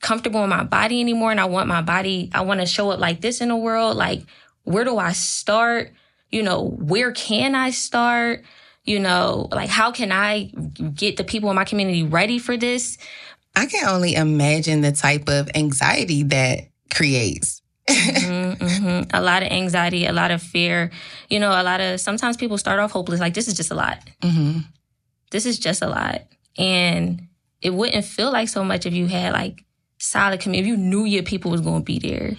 comfortable 0.00 0.44
in 0.44 0.50
my 0.50 0.64
body 0.64 1.00
anymore. 1.00 1.30
And 1.30 1.40
I 1.40 1.46
want 1.46 1.68
my 1.68 1.82
body, 1.82 2.30
I 2.34 2.42
want 2.42 2.60
to 2.60 2.66
show 2.66 2.90
up 2.90 3.00
like 3.00 3.20
this 3.20 3.40
in 3.40 3.48
the 3.48 3.56
world. 3.56 3.96
Like, 3.96 4.22
where 4.64 4.84
do 4.84 4.98
I 4.98 5.12
start? 5.12 5.92
You 6.30 6.42
know, 6.42 6.62
where 6.62 7.12
can 7.12 7.54
I 7.54 7.70
start? 7.70 8.44
You 8.84 9.00
know, 9.00 9.48
like, 9.50 9.70
how 9.70 9.90
can 9.90 10.12
I 10.12 10.52
get 10.94 11.16
the 11.16 11.24
people 11.24 11.50
in 11.50 11.56
my 11.56 11.64
community 11.64 12.02
ready 12.02 12.38
for 12.38 12.56
this? 12.56 12.98
I 13.56 13.66
can 13.66 13.88
only 13.88 14.14
imagine 14.14 14.82
the 14.82 14.92
type 14.92 15.28
of 15.28 15.48
anxiety 15.54 16.22
that 16.24 16.68
creates 16.94 17.62
mm-hmm, 17.88 18.64
mm-hmm. 18.64 19.10
A 19.16 19.20
lot 19.20 19.42
of 19.42 19.50
anxiety, 19.50 20.06
a 20.06 20.12
lot 20.12 20.30
of 20.30 20.42
fear. 20.42 20.90
You 21.28 21.40
know, 21.40 21.50
a 21.50 21.62
lot 21.62 21.80
of 21.80 22.00
sometimes 22.00 22.36
people 22.36 22.58
start 22.58 22.80
off 22.80 22.92
hopeless, 22.92 23.20
like 23.20 23.34
this 23.34 23.48
is 23.48 23.54
just 23.54 23.70
a 23.70 23.74
lot. 23.74 23.98
Mm-hmm. 24.22 24.60
This 25.30 25.46
is 25.46 25.58
just 25.58 25.82
a 25.82 25.88
lot, 25.88 26.22
and 26.56 27.28
it 27.60 27.70
wouldn't 27.70 28.04
feel 28.04 28.32
like 28.32 28.48
so 28.48 28.64
much 28.64 28.86
if 28.86 28.92
you 28.92 29.06
had 29.06 29.32
like 29.32 29.64
solid 29.98 30.40
community. 30.40 30.70
If 30.70 30.76
you 30.76 30.82
knew 30.82 31.04
your 31.04 31.22
people 31.22 31.50
was 31.50 31.60
going 31.60 31.80
to 31.80 31.84
be 31.84 31.98
there. 31.98 32.36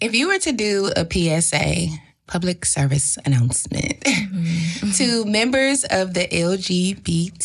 If 0.00 0.14
you 0.14 0.28
were 0.28 0.38
to 0.38 0.52
do 0.52 0.90
a 0.96 1.06
PSA, 1.08 1.88
public 2.26 2.64
service 2.64 3.18
announcement 3.24 4.00
mm-hmm. 4.00 4.90
to 4.98 5.24
members 5.24 5.84
of 5.90 6.14
the 6.14 6.26
LGBTQIA 6.26 7.42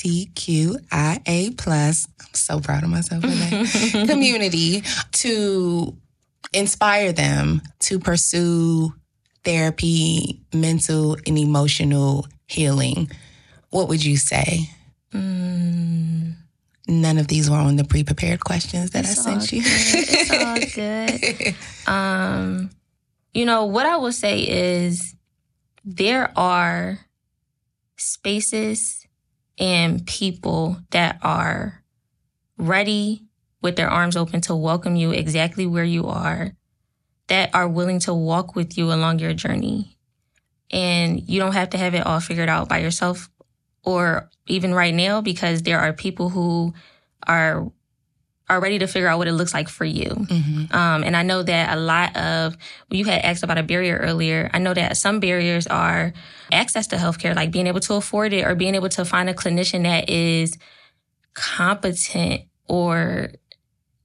plus, 1.57 2.07
I'm 2.19 2.33
so 2.33 2.59
proud 2.59 2.83
of 2.83 2.89
myself 2.89 3.21
for 3.21 3.27
that 3.27 4.07
community 4.09 4.83
to 5.11 5.95
inspire 6.53 7.11
them 7.11 7.61
to 7.79 7.99
pursue 7.99 8.93
therapy, 9.43 10.41
mental 10.53 11.17
and 11.25 11.37
emotional 11.37 12.27
healing, 12.47 13.09
what 13.69 13.87
would 13.87 14.03
you 14.03 14.17
say? 14.17 14.69
Mm. 15.13 16.33
None 16.87 17.17
of 17.17 17.27
these 17.27 17.49
were 17.49 17.57
on 17.57 17.75
the 17.75 17.83
pre-prepared 17.83 18.43
questions 18.43 18.91
that 18.91 19.05
it's 19.05 19.19
I 19.19 19.37
sent 19.39 19.51
you. 19.51 19.61
it's 19.63 20.31
all 20.31 21.55
good. 21.85 21.91
Um, 21.93 22.69
you 23.33 23.45
know 23.45 23.65
what 23.65 23.85
I 23.85 23.97
will 23.97 24.13
say 24.13 24.39
is 24.41 25.15
there 25.83 26.31
are 26.37 26.99
spaces 27.97 29.05
and 29.57 30.05
people 30.05 30.77
that 30.91 31.19
are 31.21 31.83
ready 32.57 33.26
with 33.61 33.75
their 33.75 33.89
arms 33.89 34.15
open 34.15 34.41
to 34.41 34.55
welcome 34.55 34.95
you 34.95 35.11
exactly 35.11 35.65
where 35.65 35.83
you 35.83 36.05
are, 36.07 36.53
that 37.27 37.53
are 37.53 37.67
willing 37.67 37.99
to 37.99 38.13
walk 38.13 38.55
with 38.55 38.77
you 38.77 38.91
along 38.91 39.19
your 39.19 39.33
journey. 39.33 39.97
And 40.71 41.27
you 41.27 41.39
don't 41.39 41.53
have 41.53 41.69
to 41.71 41.77
have 41.77 41.95
it 41.95 42.05
all 42.05 42.19
figured 42.19 42.49
out 42.49 42.69
by 42.69 42.79
yourself 42.79 43.29
or 43.83 44.29
even 44.47 44.73
right 44.73 44.93
now 44.93 45.21
because 45.21 45.61
there 45.61 45.79
are 45.79 45.93
people 45.93 46.29
who 46.29 46.73
are 47.25 47.71
are 48.49 48.61
ready 48.61 48.79
to 48.79 48.87
figure 48.87 49.09
out 49.09 49.17
what 49.17 49.27
it 49.27 49.33
looks 49.33 49.53
like 49.53 49.67
for 49.67 49.83
you. 49.83 50.05
Mm-hmm. 50.05 50.73
Um, 50.73 51.03
and 51.03 51.17
I 51.17 51.23
know 51.23 51.43
that 51.43 51.77
a 51.77 51.79
lot 51.79 52.15
of, 52.15 52.55
you 52.89 53.03
had 53.03 53.21
asked 53.21 53.43
about 53.43 53.57
a 53.57 53.63
barrier 53.63 53.97
earlier. 53.97 54.49
I 54.53 54.59
know 54.59 54.73
that 54.73 54.95
some 54.95 55.19
barriers 55.19 55.67
are 55.67 56.13
access 56.51 56.87
to 56.87 56.95
healthcare, 56.95 57.35
like 57.35 57.51
being 57.51 57.67
able 57.67 57.81
to 57.81 57.95
afford 57.95 58.31
it 58.31 58.45
or 58.45 58.55
being 58.55 58.75
able 58.75 58.87
to 58.89 59.03
find 59.03 59.29
a 59.29 59.33
clinician 59.33 59.83
that 59.83 60.09
is 60.09 60.57
competent 61.33 62.43
or 62.69 63.31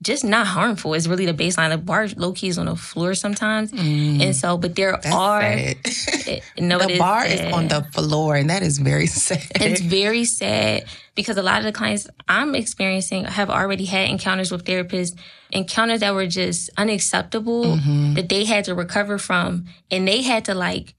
just 0.03 0.25
not 0.25 0.47
harmful 0.47 0.95
is 0.95 1.09
really 1.09 1.27
the 1.27 1.35
baseline. 1.35 1.71
The 1.71 1.79
bar 1.79 2.09
low 2.17 2.33
key 2.33 2.49
is 2.49 2.59
on 2.59 2.67
the 2.67 2.77
floor 2.77 3.15
sometimes, 3.15 3.73
mm, 3.73 4.21
and 4.21 4.35
so 4.37 4.59
but 4.59 4.75
there 4.75 5.01
are 5.07 5.43
it, 5.43 6.43
no 6.59 6.79
the 6.79 6.99
bar 6.99 7.25
is, 7.25 7.41
is 7.41 7.53
on 7.53 7.69
the 7.69 7.83
floor, 7.93 8.37
and 8.37 8.51
that 8.51 8.63
is 8.63 8.79
very 8.79 9.07
sad. 9.27 9.47
It's 9.55 9.81
very 9.81 10.25
sad 10.25 10.85
because 11.15 11.37
a 11.37 11.43
lot 11.43 11.59
of 11.59 11.65
the 11.65 11.73
clients 11.73 12.09
I'm 12.29 12.55
experiencing 12.55 13.25
have 13.25 13.51
already 13.51 13.85
had 13.85 14.11
encounters 14.11 14.51
with 14.51 14.65
therapists, 14.65 15.17
encounters 15.51 16.01
that 16.01 16.15
were 16.15 16.27
just 16.27 16.71
unacceptable 16.77 17.77
mm-hmm. 17.77 18.15
that 18.15 18.29
they 18.29 18.45
had 18.45 18.65
to 18.67 18.75
recover 18.75 19.19
from, 19.19 19.67
and 19.91 20.07
they 20.07 20.23
had 20.23 20.47
to 20.47 20.55
like, 20.55 20.95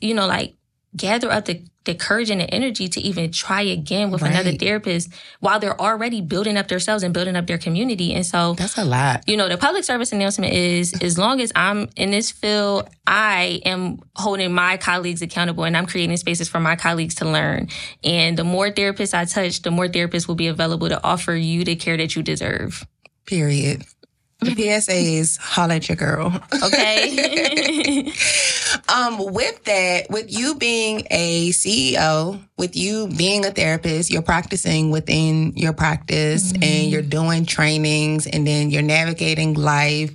you 0.00 0.14
know, 0.14 0.26
like 0.26 0.54
gather 0.96 1.30
up 1.30 1.46
the 1.46 1.64
the 1.84 1.94
courage 1.94 2.30
and 2.30 2.40
the 2.40 2.48
energy 2.54 2.88
to 2.88 3.00
even 3.00 3.32
try 3.32 3.62
again 3.62 4.10
with 4.10 4.22
right. 4.22 4.30
another 4.30 4.52
therapist 4.52 5.12
while 5.40 5.58
they're 5.58 5.80
already 5.80 6.20
building 6.20 6.56
up 6.56 6.68
themselves 6.68 7.02
and 7.02 7.12
building 7.12 7.34
up 7.34 7.46
their 7.46 7.58
community. 7.58 8.14
And 8.14 8.24
so 8.24 8.54
that's 8.54 8.78
a 8.78 8.84
lot. 8.84 9.24
You 9.26 9.36
know, 9.36 9.48
the 9.48 9.58
public 9.58 9.84
service 9.84 10.12
announcement 10.12 10.52
is 10.52 10.94
as 11.02 11.18
long 11.18 11.40
as 11.40 11.50
I'm 11.56 11.88
in 11.96 12.10
this 12.12 12.30
field, 12.30 12.88
I 13.06 13.60
am 13.64 13.98
holding 14.14 14.52
my 14.52 14.76
colleagues 14.76 15.22
accountable 15.22 15.64
and 15.64 15.76
I'm 15.76 15.86
creating 15.86 16.16
spaces 16.18 16.48
for 16.48 16.60
my 16.60 16.76
colleagues 16.76 17.16
to 17.16 17.24
learn. 17.28 17.68
And 18.04 18.36
the 18.36 18.44
more 18.44 18.70
therapists 18.70 19.14
I 19.14 19.24
touch, 19.24 19.62
the 19.62 19.70
more 19.70 19.88
therapists 19.88 20.28
will 20.28 20.36
be 20.36 20.46
available 20.46 20.88
to 20.88 21.02
offer 21.02 21.34
you 21.34 21.64
the 21.64 21.76
care 21.76 21.96
that 21.96 22.14
you 22.14 22.22
deserve. 22.22 22.86
Period. 23.26 23.84
The 24.42 24.80
PSA 24.80 24.92
is 24.92 25.36
holla 25.36 25.76
at 25.76 25.88
your 25.88 25.96
girl. 25.96 26.32
Okay. 26.62 28.12
um, 28.88 29.32
with 29.32 29.64
that, 29.64 30.06
with 30.10 30.32
you 30.32 30.54
being 30.56 31.06
a 31.10 31.50
CEO, 31.50 32.40
with 32.58 32.76
you 32.76 33.08
being 33.08 33.44
a 33.44 33.50
therapist, 33.50 34.10
you're 34.10 34.22
practicing 34.22 34.90
within 34.90 35.52
your 35.56 35.72
practice 35.72 36.52
mm-hmm. 36.52 36.62
and 36.62 36.90
you're 36.90 37.02
doing 37.02 37.46
trainings 37.46 38.26
and 38.26 38.46
then 38.46 38.70
you're 38.70 38.82
navigating 38.82 39.54
life. 39.54 40.10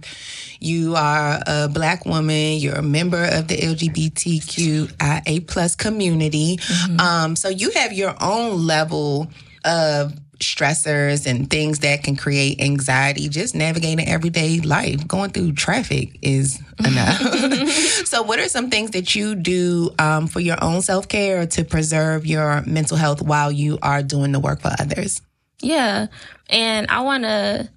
You 0.60 0.96
are 0.96 1.40
a 1.46 1.68
black 1.68 2.06
woman. 2.06 2.58
You're 2.58 2.76
a 2.76 2.82
member 2.82 3.24
of 3.24 3.48
the 3.48 3.58
LGBTQIA 3.58 5.48
plus 5.48 5.76
community. 5.76 6.58
Mm-hmm. 6.58 7.00
Um, 7.00 7.36
so 7.36 7.50
you 7.50 7.72
have 7.72 7.94
your 7.94 8.16
own 8.20 8.66
level 8.66 9.32
of 9.66 10.13
stressors 10.39 11.26
and 11.26 11.50
things 11.50 11.80
that 11.80 12.04
can 12.04 12.15
create 12.15 12.62
anxiety 12.62 13.30
just 13.30 13.56
navigating 13.56 14.08
everyday 14.08 14.60
life. 14.60 15.08
Going 15.08 15.32
through 15.32 15.54
traffic 15.54 16.17
is 16.21 16.62
enough. 16.80 17.21
So 18.08 18.21
what 18.21 18.39
are 18.39 18.47
some 18.47 18.69
things 18.69 18.91
that 18.91 19.15
you 19.15 19.36
do 19.36 19.91
um, 20.00 20.28
for 20.28 20.39
your 20.39 20.63
own 20.63 20.82
self-care 20.82 21.45
to 21.47 21.65
preserve 21.65 22.26
your 22.26 22.62
mental 22.62 22.95
health 22.95 23.21
while 23.21 23.52
you 23.52 23.78
are 23.82 24.02
doing 24.02 24.32
the 24.32 24.39
work 24.39 24.62
for 24.62 24.71
others? 24.80 25.21
Yeah. 25.60 26.08
And 26.50 26.88
i 26.89 27.02
want 27.02 27.23
to 27.23 27.69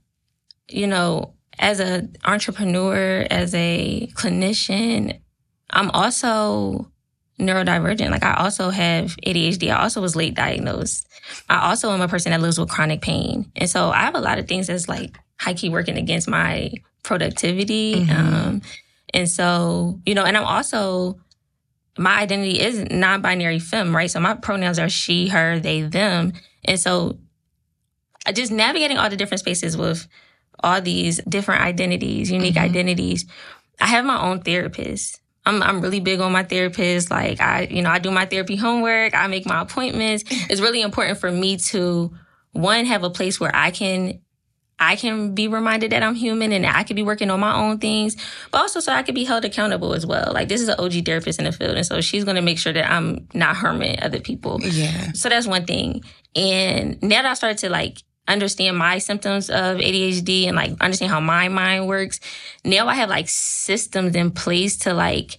you 0.68 0.86
know 0.86 1.34
as 1.58 1.80
an 1.80 2.16
entrepreneur 2.24 3.26
as 3.30 3.54
a 3.54 4.08
clinician 4.14 5.20
i'm 5.70 5.90
also 5.90 6.90
neurodivergent 7.40 8.10
like 8.10 8.22
i 8.22 8.34
also 8.34 8.70
have 8.70 9.16
adhd 9.26 9.70
i 9.70 9.82
also 9.82 10.00
was 10.00 10.14
late 10.14 10.34
diagnosed 10.34 11.06
I 11.48 11.68
also 11.68 11.90
am 11.90 12.00
a 12.00 12.08
person 12.08 12.30
that 12.30 12.40
lives 12.40 12.58
with 12.58 12.68
chronic 12.68 13.00
pain. 13.00 13.50
And 13.56 13.68
so 13.68 13.90
I 13.90 14.00
have 14.02 14.14
a 14.14 14.20
lot 14.20 14.38
of 14.38 14.48
things 14.48 14.66
that's 14.66 14.88
like 14.88 15.18
high 15.38 15.54
key 15.54 15.68
working 15.68 15.96
against 15.96 16.28
my 16.28 16.72
productivity. 17.02 17.94
Mm-hmm. 17.94 18.34
Um, 18.34 18.62
and 19.12 19.28
so, 19.28 20.00
you 20.06 20.14
know, 20.14 20.24
and 20.24 20.36
I'm 20.36 20.44
also, 20.44 21.20
my 21.98 22.20
identity 22.20 22.60
is 22.60 22.78
non 22.90 23.20
binary 23.20 23.58
femme, 23.58 23.94
right? 23.94 24.10
So 24.10 24.20
my 24.20 24.34
pronouns 24.34 24.78
are 24.78 24.88
she, 24.88 25.28
her, 25.28 25.58
they, 25.58 25.82
them. 25.82 26.32
And 26.64 26.78
so 26.78 27.18
just 28.32 28.52
navigating 28.52 28.98
all 28.98 29.10
the 29.10 29.16
different 29.16 29.40
spaces 29.40 29.76
with 29.76 30.06
all 30.62 30.80
these 30.80 31.20
different 31.28 31.62
identities, 31.62 32.30
unique 32.30 32.54
mm-hmm. 32.54 32.64
identities. 32.64 33.24
I 33.80 33.86
have 33.86 34.04
my 34.04 34.20
own 34.20 34.42
therapist. 34.42 35.20
I'm 35.46 35.62
I'm 35.62 35.80
really 35.80 36.00
big 36.00 36.20
on 36.20 36.32
my 36.32 36.42
therapist. 36.42 37.10
Like 37.10 37.40
I, 37.40 37.62
you 37.70 37.82
know, 37.82 37.90
I 37.90 37.98
do 37.98 38.10
my 38.10 38.26
therapy 38.26 38.56
homework. 38.56 39.14
I 39.14 39.26
make 39.26 39.46
my 39.46 39.62
appointments. 39.62 40.24
It's 40.28 40.60
really 40.60 40.82
important 40.82 41.18
for 41.18 41.30
me 41.30 41.56
to 41.56 42.12
one 42.52 42.84
have 42.84 43.04
a 43.04 43.10
place 43.10 43.40
where 43.40 43.54
I 43.54 43.70
can 43.70 44.20
I 44.80 44.96
can 44.96 45.34
be 45.34 45.46
reminded 45.46 45.92
that 45.92 46.02
I'm 46.02 46.14
human 46.14 46.52
and 46.52 46.66
I 46.66 46.82
can 46.84 46.96
be 46.96 47.02
working 47.02 47.30
on 47.30 47.38
my 47.38 47.54
own 47.54 47.78
things, 47.78 48.16
but 48.50 48.62
also 48.62 48.80
so 48.80 48.92
I 48.92 49.02
can 49.02 49.14
be 49.14 49.24
held 49.24 49.44
accountable 49.44 49.92
as 49.92 50.06
well. 50.06 50.32
Like 50.32 50.48
this 50.48 50.62
is 50.62 50.68
an 50.68 50.76
OG 50.78 51.04
therapist 51.04 51.38
in 51.38 51.44
the 51.44 51.52
field, 51.52 51.76
and 51.76 51.86
so 51.86 52.00
she's 52.00 52.24
going 52.24 52.36
to 52.36 52.42
make 52.42 52.58
sure 52.58 52.72
that 52.72 52.90
I'm 52.90 53.28
not 53.34 53.56
harming 53.56 54.02
other 54.02 54.20
people. 54.20 54.58
Yeah. 54.62 55.12
So 55.12 55.28
that's 55.28 55.46
one 55.46 55.66
thing. 55.66 56.02
And 56.34 57.00
now 57.02 57.22
that 57.22 57.26
I 57.26 57.34
started 57.34 57.58
to 57.58 57.68
like 57.68 58.02
understand 58.32 58.76
my 58.76 58.98
symptoms 58.98 59.50
of 59.50 59.78
ADHD 59.78 60.46
and 60.46 60.56
like 60.56 60.72
understand 60.80 61.10
how 61.10 61.20
my 61.20 61.48
mind 61.48 61.88
works. 61.88 62.20
Now 62.64 62.88
I 62.88 62.94
have 62.94 63.08
like 63.08 63.28
systems 63.28 64.14
in 64.14 64.30
place 64.30 64.76
to 64.78 64.94
like 64.94 65.38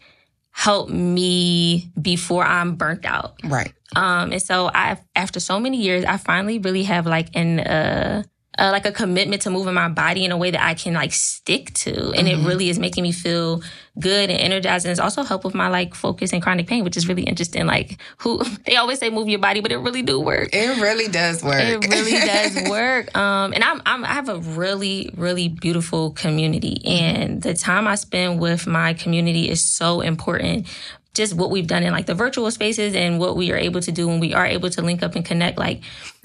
help 0.52 0.90
me 0.90 1.92
before 2.00 2.44
I'm 2.44 2.76
burnt 2.76 3.06
out. 3.06 3.40
Right. 3.44 3.74
Um, 3.96 4.32
and 4.32 4.42
so 4.42 4.70
I, 4.74 4.98
after 5.16 5.40
so 5.40 5.60
many 5.60 5.82
years, 5.82 6.06
I 6.06 6.18
finally 6.18 6.60
really 6.60 6.84
have 6.84 7.06
like 7.06 7.30
an, 7.36 7.60
uh, 7.60 8.24
uh, 8.60 8.70
like 8.72 8.86
a 8.86 8.92
commitment 8.92 9.42
to 9.44 9.50
moving 9.50 9.74
my 9.74 9.88
body 9.88 10.26
in 10.26 10.32
a 10.32 10.38
way 10.38 10.52
that 10.52 10.62
I 10.62 10.74
can 10.74 10.94
like 10.94 11.14
stick 11.14 11.74
to. 11.76 12.12
And 12.12 12.28
mm-hmm. 12.28 12.44
it 12.44 12.48
really 12.48 12.70
is 12.70 12.78
making 12.78 13.04
me 13.04 13.14
feel 13.14 13.62
good 14.00 14.30
and 14.30 14.40
energized. 14.40 14.86
And 14.86 14.92
it's 14.92 15.00
also 15.00 15.24
helped 15.24 15.46
with 15.46 15.56
my 15.56 15.70
like 15.70 15.96
focus 15.96 16.34
and 16.34 16.42
chronic 16.42 16.68
pain, 16.68 16.84
which 16.84 16.98
is 16.98 17.08
really 17.08 17.24
interesting. 17.24 17.66
Like 17.66 18.02
who 18.18 18.44
they 18.66 18.76
always 18.76 19.00
say 19.00 19.10
move 19.10 19.30
your 19.30 19.40
body, 19.40 19.62
but 19.62 19.72
it 19.72 19.78
really 19.78 20.02
do 20.02 20.20
work. 20.20 20.50
It 20.52 20.82
really 20.82 21.08
does 21.08 21.44
work. 21.44 21.62
It 21.62 21.88
really 21.88 22.12
does 22.26 22.70
work. 22.70 23.16
Um, 23.16 23.54
and 23.54 23.64
I'm, 23.64 23.82
I'm, 23.86 24.04
I 24.04 24.14
have 24.14 24.28
a 24.28 24.40
really, 24.40 25.12
really 25.16 25.48
beautiful 25.48 26.12
community 26.12 26.82
and 26.86 27.42
the 27.42 27.54
time 27.54 27.88
I 27.88 27.96
spend 27.96 28.40
with 28.40 28.68
my 28.68 28.94
community 28.94 29.50
is 29.50 29.64
so 29.64 30.02
important 30.02 30.68
just 31.14 31.34
what 31.34 31.52
we've 31.52 31.68
done 31.68 31.84
in 31.84 31.92
like 31.92 32.06
the 32.06 32.16
virtual 32.16 32.50
spaces 32.52 32.96
and 32.96 33.20
what 33.20 33.36
we 33.36 33.52
are 33.52 33.58
able 33.58 33.82
to 33.82 33.92
do 33.92 34.08
when 34.08 34.20
we 34.20 34.34
are 34.34 34.46
able 34.46 34.70
to 34.70 34.82
link 34.82 35.04
up 35.04 35.16
and 35.16 35.26
connect. 35.26 35.58
Like 35.58 35.82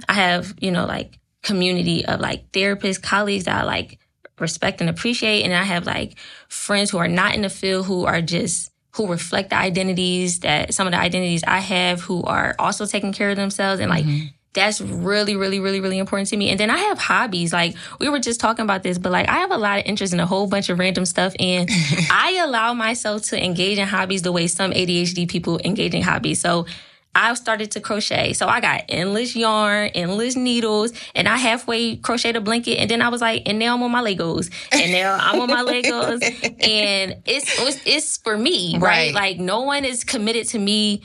I 0.08 0.14
have, 0.14 0.54
you 0.60 0.70
know, 0.70 0.86
like 0.86 1.18
community 1.46 2.04
of 2.04 2.20
like 2.20 2.50
therapists, 2.50 3.00
colleagues 3.00 3.44
that 3.44 3.62
I 3.62 3.64
like 3.64 3.98
respect 4.38 4.80
and 4.80 4.90
appreciate. 4.90 5.44
And 5.44 5.54
I 5.54 5.62
have 5.62 5.86
like 5.86 6.18
friends 6.48 6.90
who 6.90 6.98
are 6.98 7.08
not 7.08 7.34
in 7.34 7.42
the 7.42 7.48
field 7.48 7.86
who 7.86 8.04
are 8.04 8.20
just 8.20 8.70
who 8.96 9.06
reflect 9.06 9.50
the 9.50 9.56
identities 9.56 10.40
that 10.40 10.74
some 10.74 10.86
of 10.86 10.92
the 10.92 10.98
identities 10.98 11.44
I 11.46 11.58
have 11.60 12.00
who 12.00 12.22
are 12.22 12.54
also 12.58 12.84
taking 12.86 13.12
care 13.12 13.30
of 13.30 13.36
themselves 13.36 13.78
and 13.80 13.90
like 13.90 14.06
mm-hmm. 14.06 14.26
that's 14.54 14.80
really, 14.80 15.36
really, 15.36 15.60
really, 15.60 15.80
really 15.80 15.98
important 15.98 16.30
to 16.30 16.36
me. 16.36 16.50
And 16.50 16.58
then 16.58 16.70
I 16.70 16.78
have 16.78 16.98
hobbies. 16.98 17.52
Like 17.52 17.76
we 18.00 18.08
were 18.08 18.18
just 18.18 18.40
talking 18.40 18.64
about 18.64 18.82
this, 18.82 18.98
but 18.98 19.12
like 19.12 19.28
I 19.28 19.38
have 19.38 19.52
a 19.52 19.58
lot 19.58 19.78
of 19.78 19.84
interest 19.86 20.12
in 20.12 20.20
a 20.20 20.26
whole 20.26 20.48
bunch 20.48 20.68
of 20.68 20.78
random 20.78 21.04
stuff. 21.04 21.34
And 21.38 21.68
I 22.10 22.40
allow 22.42 22.74
myself 22.74 23.22
to 23.24 23.42
engage 23.42 23.78
in 23.78 23.86
hobbies 23.86 24.22
the 24.22 24.32
way 24.32 24.48
some 24.48 24.72
ADHD 24.72 25.28
people 25.28 25.60
engage 25.64 25.94
in 25.94 26.02
hobbies. 26.02 26.40
So 26.40 26.66
I 27.16 27.32
started 27.34 27.70
to 27.72 27.80
crochet. 27.80 28.34
So 28.34 28.46
I 28.46 28.60
got 28.60 28.84
endless 28.90 29.34
yarn, 29.34 29.88
endless 29.94 30.36
needles, 30.36 30.92
and 31.14 31.26
I 31.26 31.36
halfway 31.36 31.96
crocheted 31.96 32.36
a 32.36 32.40
blanket. 32.42 32.76
And 32.76 32.90
then 32.90 33.00
I 33.00 33.08
was 33.08 33.22
like, 33.22 33.42
and 33.46 33.58
now 33.58 33.74
I'm 33.74 33.82
on 33.82 33.90
my 33.90 34.02
Legos. 34.02 34.52
And 34.70 34.92
now 34.92 35.16
I'm 35.18 35.40
on 35.40 35.48
my 35.48 35.64
Legos. 35.64 36.22
And 36.66 37.22
it's, 37.24 37.60
it's, 37.60 37.86
it's 37.86 38.16
for 38.18 38.36
me, 38.36 38.74
right? 38.74 38.80
right? 38.80 39.14
Like 39.14 39.38
no 39.38 39.62
one 39.62 39.84
is 39.84 40.04
committed 40.04 40.48
to 40.48 40.58
me. 40.58 41.02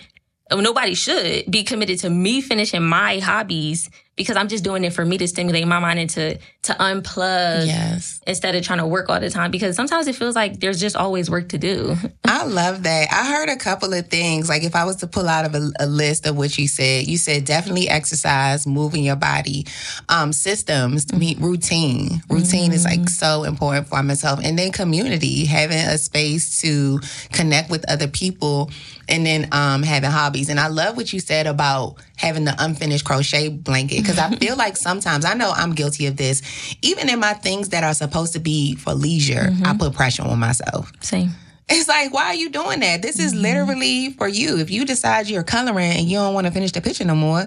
Nobody 0.52 0.96
should 0.96 1.50
be 1.50 1.64
committed 1.64 2.00
to 2.00 2.10
me 2.10 2.42
finishing 2.42 2.84
my 2.84 3.20
hobbies 3.20 3.90
because 4.16 4.36
I'm 4.36 4.50
just 4.50 4.64
doing 4.64 4.84
it 4.84 4.94
for 4.94 5.06
me 5.06 5.18
to 5.18 5.28
stimulate 5.28 5.66
my 5.66 5.80
mind 5.80 6.00
and 6.00 6.10
to 6.12 6.38
to 6.38 6.74
unplug 6.74 7.66
yes. 7.66 8.22
instead 8.28 8.56
of 8.56 8.64
trying 8.64 8.80
to 8.80 8.86
work 8.86 9.10
all 9.10 9.20
the 9.20 9.30
time 9.30 9.52
because 9.52 9.76
sometimes 9.76 10.08
it 10.08 10.16
feels 10.16 10.36
like 10.36 10.60
there's 10.60 10.80
just 10.80 10.96
always 10.96 11.30
work 11.30 11.50
to 11.50 11.58
do. 11.58 11.96
I 12.26 12.46
love 12.46 12.84
that. 12.84 13.08
I 13.12 13.26
heard 13.26 13.50
a 13.50 13.56
couple 13.56 13.94
of 13.94 14.08
things. 14.10 14.48
Like 14.48 14.64
if 14.64 14.76
I 14.76 14.86
was 14.86 14.98
to 14.98 15.08
pull 15.08 15.28
out 15.28 15.46
of 15.46 15.56
a, 15.56 15.72
a 15.80 15.88
list 15.88 16.28
of 16.28 16.38
what 16.38 16.58
you 16.58 16.68
said, 16.68 17.08
you 17.08 17.18
said 17.18 17.46
definitely 17.46 17.90
exercise, 17.90 18.68
moving 18.68 19.04
your 19.04 19.16
body, 19.16 19.66
um, 20.10 20.34
systems, 20.34 21.06
mm-hmm. 21.06 21.44
routine. 21.44 22.22
Routine 22.30 22.66
mm-hmm. 22.66 22.74
is 22.74 22.84
like 22.86 23.00
mm-hmm. 23.00 23.08
so 23.08 23.44
important 23.44 23.88
for 23.88 24.04
myself. 24.04 24.40
And 24.44 24.60
then 24.60 24.72
community, 24.72 25.46
having 25.46 25.78
a 25.78 25.98
space 25.98 26.62
to 26.62 27.00
connect 27.32 27.70
with 27.70 27.90
other 27.90 28.08
people 28.08 28.70
and 29.12 29.26
then 29.26 29.50
um, 29.52 29.84
having 29.84 30.10
hobbies. 30.10 30.50
And 30.50 30.60
I 30.60 30.68
love 30.68 30.96
what 30.96 31.12
you 31.12 31.20
said 31.20 31.46
about 31.46 31.98
having 32.16 32.46
the 32.46 32.56
unfinished 32.58 33.06
crochet 33.06 33.50
blanket 33.50 33.98
because 33.98 34.18
I 34.18 34.34
feel 34.38 34.56
like 34.56 34.78
sometimes 34.78 35.26
I 35.26 35.34
know 35.34 35.52
I'm 35.54 35.76
guilty 35.76 36.08
of 36.08 36.16
this. 36.16 36.42
Even 36.82 37.10
in 37.10 37.20
my 37.20 37.34
things 37.34 37.70
that 37.70 37.84
are 37.84 37.94
supposed 37.94 38.34
to 38.34 38.40
be 38.40 38.76
for 38.76 38.94
leisure, 38.94 39.50
mm-hmm. 39.50 39.66
I 39.66 39.78
put 39.78 39.94
pressure 39.94 40.24
on 40.24 40.40
myself. 40.40 40.92
Same. 41.02 41.32
It's 41.70 41.88
like, 41.88 42.14
why 42.14 42.26
are 42.28 42.36
you 42.36 42.50
doing 42.50 42.80
that? 42.80 43.02
This 43.02 43.20
is 43.20 43.34
mm-hmm. 43.34 43.44
literally 43.44 44.10
for 44.14 44.28
you. 44.28 44.58
If 44.58 44.72
you 44.72 44.86
decide 44.86 45.28
you're 45.28 45.44
coloring 45.44 45.92
and 45.92 46.08
you 46.08 46.18
don't 46.18 46.34
want 46.34 46.48
to 46.48 46.52
finish 46.52 46.72
the 46.72 46.82
picture 46.82 47.06
no 47.06 47.16
more, 47.16 47.46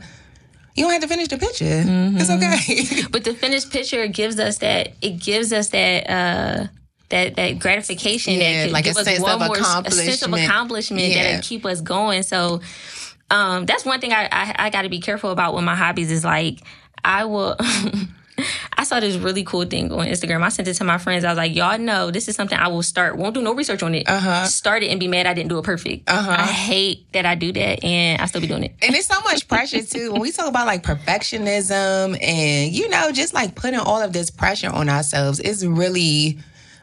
you 0.75 0.85
don't 0.85 0.93
have 0.93 1.03
to 1.03 1.09
finish 1.09 1.29
the 1.29 1.39
picture. 1.39 1.65
Mm-hmm. 1.65 2.19
It's 2.19 2.31
okay. 2.31 3.03
but 3.11 3.25
the 3.25 3.35
finished 3.35 3.71
picture 3.71 4.07
gives 4.07 4.39
us 4.39 4.59
that. 4.59 4.93
It 5.01 5.19
gives 5.19 5.53
us 5.53 5.71
that. 5.71 6.11
uh 6.11 6.67
that 7.11 7.37
that 7.37 7.59
gratification 7.59 8.35
yeah, 8.35 8.65
that 8.65 8.73
like 8.73 8.85
give 8.85 8.97
a 8.97 9.01
us 9.01 9.07
sense 9.07 9.21
one 9.21 9.33
of 9.33 9.47
more 9.47 9.57
accomplishment. 9.57 10.09
a 10.09 10.13
sense 10.13 10.23
of 10.23 10.33
accomplishment 10.33 11.09
yeah. 11.09 11.23
that'll 11.23 11.43
keep 11.43 11.65
us 11.67 11.81
going. 11.81 12.23
So 12.23 12.61
um, 13.31 13.67
that's 13.67 13.85
one 13.85 14.01
thing 14.01 14.13
I, 14.13 14.29
I, 14.31 14.55
I 14.59 14.71
got 14.71 14.83
to 14.83 14.89
be 14.89 15.01
careful 15.01 15.31
about 15.31 15.55
with 15.55 15.65
my 15.65 15.75
hobbies 15.75 16.11
is 16.11 16.25
like 16.25 16.61
I 17.05 17.25
will. 17.25 17.57
I 18.77 18.83
saw 18.83 18.99
this 18.99 19.17
really 19.17 19.45
cool 19.45 19.65
thing 19.65 19.93
on 19.93 20.07
Instagram. 20.07 20.43
I 20.43 20.49
sent 20.49 20.67
it 20.67 20.75
to 20.75 20.85
my 20.85 20.99
friends. 20.99 21.25
I 21.25 21.29
was 21.29 21.37
like, 21.37 21.55
y'all 21.55 21.79
know 21.79 22.11
this 22.11 22.27
is 22.27 22.35
something 22.35 22.59
I 22.59 22.67
will 22.67 22.83
start. 22.83 23.17
Won't 23.17 23.35
do 23.35 23.43
no 23.43 23.55
research 23.55 23.83
on 23.85 23.95
it. 23.95 24.09
Uh-huh. 24.09 24.47
Start 24.47 24.83
it 24.83 24.89
and 24.89 24.99
be 24.99 25.07
mad 25.07 25.27
I 25.27 25.35
didn't 25.35 25.51
do 25.51 25.59
it 25.59 25.65
perfect. 25.65 26.11
Uh-huh. 26.11 26.35
I 26.37 26.47
hate 26.47 27.13
that 27.13 27.27
I 27.27 27.37
do 27.37 27.53
that 27.53 27.85
and 27.85 28.21
I 28.21 28.27
still 28.27 28.41
be 28.41 28.49
doing 28.49 28.65
it. 28.65 28.75
And 28.83 28.95
it's 28.95 29.07
so 29.07 29.21
much 29.21 29.47
pressure 29.47 29.83
too. 29.83 30.13
When 30.13 30.21
we 30.21 30.33
talk 30.33 30.49
about 30.49 30.67
like 30.67 30.83
perfectionism 30.83 32.21
and, 32.21 32.73
you 32.73 32.89
know, 32.89 33.13
just 33.13 33.35
like 33.35 33.55
putting 33.55 33.79
all 33.79 34.03
of 34.03 34.13
this 34.13 34.31
pressure 34.31 34.69
on 34.69 34.89
ourselves, 34.89 35.39
it's 35.39 35.65
really 35.65 36.39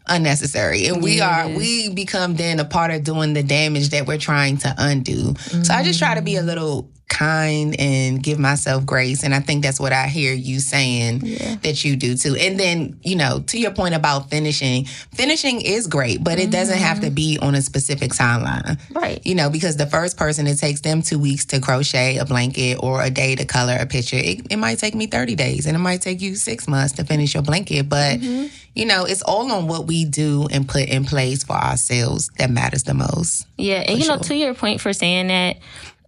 unnecessary 0.08 0.88
and 0.88 1.02
we 1.02 1.18
yes. 1.18 1.48
are 1.48 1.58
we 1.58 1.90
become 1.90 2.36
then 2.36 2.60
a 2.60 2.66
part 2.66 2.92
of 2.92 3.04
doing 3.04 3.34
the 3.34 3.44
damage 3.44 3.90
that 3.90 4.08
we're 4.08 4.18
trying 4.18 4.58
to 4.58 4.74
undo 4.78 5.34
mm-hmm. 5.34 5.62
so 5.62 5.74
i 5.74 5.84
just 5.84 6.00
try 6.00 6.16
to 6.16 6.22
be 6.22 6.36
a 6.36 6.42
little 6.42 6.90
kind 7.12 7.78
and 7.78 8.24
give 8.24 8.39
myself 8.39 8.86
grace 8.86 9.21
and 9.21 9.36
i 9.36 9.39
think 9.39 9.62
that's 9.62 9.82
what 9.82 9.91
i 9.91 10.08
hear 10.08 10.34
you 10.34 10.62
saying 10.62 11.19
yeah. 11.24 11.56
that 11.62 11.84
you 11.84 11.97
do 11.97 12.15
too 12.15 12.36
and 12.39 12.58
then 12.58 12.97
you 13.04 13.17
know 13.17 13.41
to 13.41 13.60
your 13.60 13.71
point 13.71 13.93
about 13.93 14.30
finishing 14.30 14.86
finishing 15.13 15.60
is 15.60 15.88
great 15.88 16.24
but 16.24 16.39
it 16.39 16.43
mm-hmm. 16.43 16.52
doesn't 16.52 16.78
have 16.78 17.02
to 17.02 17.08
mm-hmm. 17.08 17.15
be 17.15 17.39
on 17.41 17.54
a 17.54 17.62
specific 17.62 18.12
timeline 18.12 18.80
right 18.95 19.21
you 19.26 19.36
know 19.36 19.50
because 19.50 19.76
the 19.76 19.86
first 19.86 20.15
person 20.15 20.47
it 20.47 20.56
takes 20.56 20.80
them 20.82 21.02
two 21.02 21.19
weeks 21.19 21.43
to 21.43 21.60
crochet 21.60 22.17
a 22.17 22.26
blanket 22.26 22.78
or 22.82 23.04
a 23.04 23.10
day 23.10 23.36
to 23.36 23.43
color 23.43 23.76
a 23.78 23.86
picture 23.86 24.17
it, 24.17 24.47
it 24.50 24.58
might 24.58 24.80
take 24.80 24.95
me 24.95 25.06
30 25.06 25.36
days 25.36 25.65
and 25.65 25.76
it 25.76 25.80
might 25.80 26.02
take 26.02 26.21
you 26.21 26.36
six 26.36 26.65
months 26.65 26.93
to 26.93 27.04
finish 27.04 27.34
your 27.34 27.43
blanket 27.43 27.89
but 27.89 28.19
mm-hmm 28.19 28.47
you 28.74 28.86
know, 28.86 29.04
it's 29.06 29.21
all 29.21 29.52
on 29.52 29.67
what 29.67 29.86
we 29.86 30.06
do 30.06 30.47
and 30.50 30.67
put 30.67 30.88
in 30.88 31.04
place 31.04 31.43
for 31.43 31.54
ourselves 31.54 32.30
that 32.38 32.50
matters 32.50 32.84
the 32.84 32.93
most. 32.93 33.45
Yeah. 33.58 33.84
And, 33.86 33.97
you 33.97 34.06
sure. 34.06 34.15
know, 34.15 34.21
to 34.24 34.36
your 34.36 34.54
point 34.54 34.80
for 34.80 34.93
saying 34.93 35.28
that, 35.28 35.58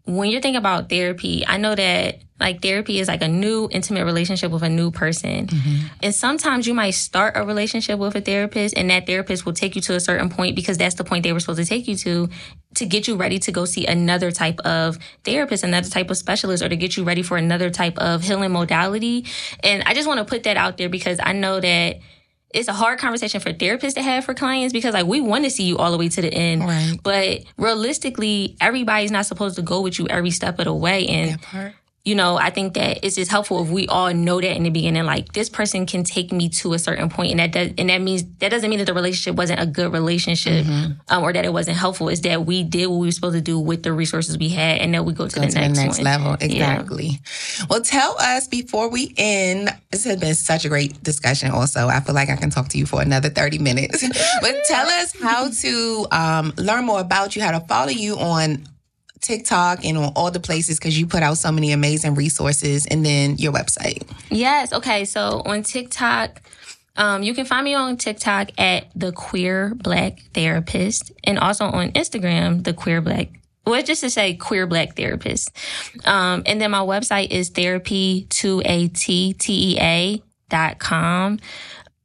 when 0.05 0.29
you're 0.29 0.41
thinking 0.41 0.57
about 0.57 0.89
therapy, 0.89 1.45
I 1.47 1.57
know 1.57 1.75
that 1.75 2.19
like 2.39 2.61
therapy 2.61 2.99
is 2.99 3.07
like 3.07 3.21
a 3.21 3.27
new 3.27 3.69
intimate 3.71 4.03
relationship 4.03 4.51
with 4.51 4.63
a 4.63 4.69
new 4.69 4.91
person. 4.91 5.47
Mm-hmm. 5.47 5.87
And 6.01 6.13
sometimes 6.13 6.67
you 6.67 6.73
might 6.73 6.91
start 6.91 7.37
a 7.37 7.45
relationship 7.45 7.99
with 7.99 8.15
a 8.15 8.21
therapist 8.21 8.75
and 8.75 8.89
that 8.89 9.05
therapist 9.05 9.45
will 9.45 9.53
take 9.53 9.75
you 9.75 9.81
to 9.83 9.95
a 9.95 9.99
certain 10.01 10.29
point 10.29 10.57
because 10.57 10.77
that's 10.77 10.95
the 10.95 11.05
point 11.05 11.23
they 11.23 11.31
were 11.31 11.39
supposed 11.39 11.59
to 11.59 11.65
take 11.65 11.87
you 11.87 11.95
to 11.97 12.29
to 12.75 12.85
get 12.85 13.07
you 13.07 13.15
ready 13.15 13.39
to 13.39 13.51
go 13.51 13.63
see 13.63 13.85
another 13.85 14.31
type 14.31 14.59
of 14.61 14.97
therapist, 15.23 15.63
another 15.63 15.89
type 15.89 16.09
of 16.09 16.17
specialist, 16.17 16.63
or 16.63 16.67
to 16.67 16.75
get 16.75 16.97
you 16.97 17.03
ready 17.03 17.21
for 17.21 17.37
another 17.37 17.69
type 17.69 17.97
of 17.99 18.23
healing 18.23 18.51
modality. 18.51 19.25
And 19.63 19.83
I 19.85 19.93
just 19.93 20.07
want 20.07 20.17
to 20.17 20.25
put 20.25 20.43
that 20.43 20.57
out 20.57 20.77
there 20.77 20.89
because 20.89 21.19
I 21.23 21.31
know 21.33 21.59
that 21.61 21.99
it's 22.53 22.67
a 22.67 22.73
hard 22.73 22.99
conversation 22.99 23.41
for 23.41 23.51
therapists 23.51 23.95
to 23.95 24.01
have 24.01 24.23
for 24.23 24.33
clients 24.33 24.73
because 24.73 24.93
like 24.93 25.05
we 25.05 25.19
want 25.21 25.43
to 25.43 25.49
see 25.49 25.63
you 25.63 25.77
all 25.77 25.91
the 25.91 25.97
way 25.97 26.07
to 26.09 26.21
the 26.21 26.33
end. 26.33 26.63
Right. 26.63 26.97
But 27.01 27.39
realistically, 27.57 28.55
everybody's 28.61 29.11
not 29.11 29.25
supposed 29.25 29.55
to 29.55 29.61
go 29.61 29.81
with 29.81 29.99
you 29.99 30.07
every 30.07 30.31
step 30.31 30.59
of 30.59 30.65
the 30.65 30.73
way. 30.73 31.07
And 31.07 31.39
you 32.05 32.15
know, 32.15 32.35
I 32.35 32.49
think 32.49 32.73
that 32.73 32.99
it's 33.01 33.15
just 33.15 33.31
helpful 33.31 33.63
if 33.63 33.69
we 33.69 33.87
all 33.87 34.13
know 34.13 34.41
that 34.41 34.57
in 34.57 34.63
the 34.63 34.69
beginning, 34.69 35.05
like 35.05 35.31
this 35.31 35.49
person 35.49 35.85
can 35.85 36.03
take 36.03 36.33
me 36.33 36.49
to 36.49 36.73
a 36.73 36.79
certain 36.79 37.09
point, 37.09 37.31
and 37.31 37.39
that 37.39 37.53
does, 37.53 37.71
and 37.77 37.89
that 37.89 38.01
means 38.01 38.25
that 38.39 38.49
doesn't 38.49 38.69
mean 38.69 38.79
that 38.79 38.85
the 38.85 38.93
relationship 38.93 39.37
wasn't 39.37 39.61
a 39.61 39.65
good 39.65 39.93
relationship, 39.93 40.65
mm-hmm. 40.65 40.93
um, 41.07 41.23
or 41.23 41.31
that 41.31 41.45
it 41.45 41.53
wasn't 41.53 41.77
helpful. 41.77 42.09
It's 42.09 42.19
that 42.21 42.45
we 42.45 42.63
did 42.63 42.87
what 42.87 42.97
we 42.97 43.07
were 43.07 43.11
supposed 43.11 43.35
to 43.35 43.41
do 43.41 43.57
with 43.57 43.83
the 43.83 43.93
resources 43.93 44.37
we 44.37 44.49
had, 44.49 44.79
and 44.79 44.93
then 44.93 45.05
we 45.05 45.13
go 45.13 45.29
to, 45.29 45.35
go 45.35 45.41
the, 45.43 45.47
to 45.47 45.59
next 45.59 45.77
the 45.77 45.83
next 45.85 45.97
one. 45.99 46.03
level. 46.03 46.33
Exactly. 46.41 47.05
Yeah. 47.05 47.65
Well, 47.69 47.81
tell 47.81 48.17
us 48.19 48.49
before 48.49 48.89
we 48.89 49.13
end. 49.15 49.69
This 49.91 50.03
has 50.03 50.19
been 50.19 50.35
such 50.35 50.65
a 50.65 50.69
great 50.69 51.01
discussion. 51.03 51.51
Also, 51.51 51.87
I 51.87 52.01
feel 52.01 52.15
like 52.15 52.29
I 52.29 52.35
can 52.35 52.49
talk 52.49 52.67
to 52.69 52.77
you 52.77 52.85
for 52.85 53.01
another 53.01 53.29
thirty 53.29 53.59
minutes. 53.59 54.05
but 54.41 54.55
tell 54.67 54.87
us 54.87 55.15
how 55.21 55.49
to 55.49 56.07
um, 56.11 56.53
learn 56.57 56.83
more 56.83 56.99
about 56.99 57.37
you, 57.37 57.41
how 57.41 57.57
to 57.57 57.65
follow 57.65 57.91
you 57.91 58.17
on 58.17 58.65
TikTok 59.23 59.83
and 59.83 59.97
on 59.97 60.13
all 60.15 60.29
the 60.29 60.39
places 60.39 60.77
because 60.77 60.99
you 60.99 61.07
put 61.07 61.23
out 61.23 61.37
so 61.37 61.51
many 61.51 61.71
amazing 61.71 62.13
resources 62.13 62.85
and 62.85 63.03
then 63.03 63.37
your 63.37 63.51
website. 63.51 64.07
Yes. 64.29 64.71
Okay. 64.71 65.05
So 65.05 65.41
on 65.45 65.63
TikTok, 65.63 66.43
um, 66.95 67.23
you 67.23 67.33
can 67.33 67.45
find 67.45 67.65
me 67.65 67.73
on 67.73 67.97
TikTok 67.97 68.51
at 68.59 68.91
the 68.95 69.11
Queer 69.11 69.73
Black 69.73 70.19
Therapist 70.35 71.11
and 71.23 71.39
also 71.39 71.65
on 71.65 71.91
Instagram, 71.93 72.63
the 72.63 72.73
Queer 72.73 73.01
Black. 73.01 73.29
Well, 73.65 73.81
just 73.81 74.01
to 74.01 74.09
say 74.09 74.33
queer 74.35 74.67
black 74.67 74.97
therapist. 74.97 75.49
Um, 76.03 76.43
and 76.45 76.59
then 76.59 76.71
my 76.71 76.81
website 76.81 77.31
is 77.31 77.49
therapy2atta 77.51 80.21
dot 80.49 80.79
com. 80.79 81.39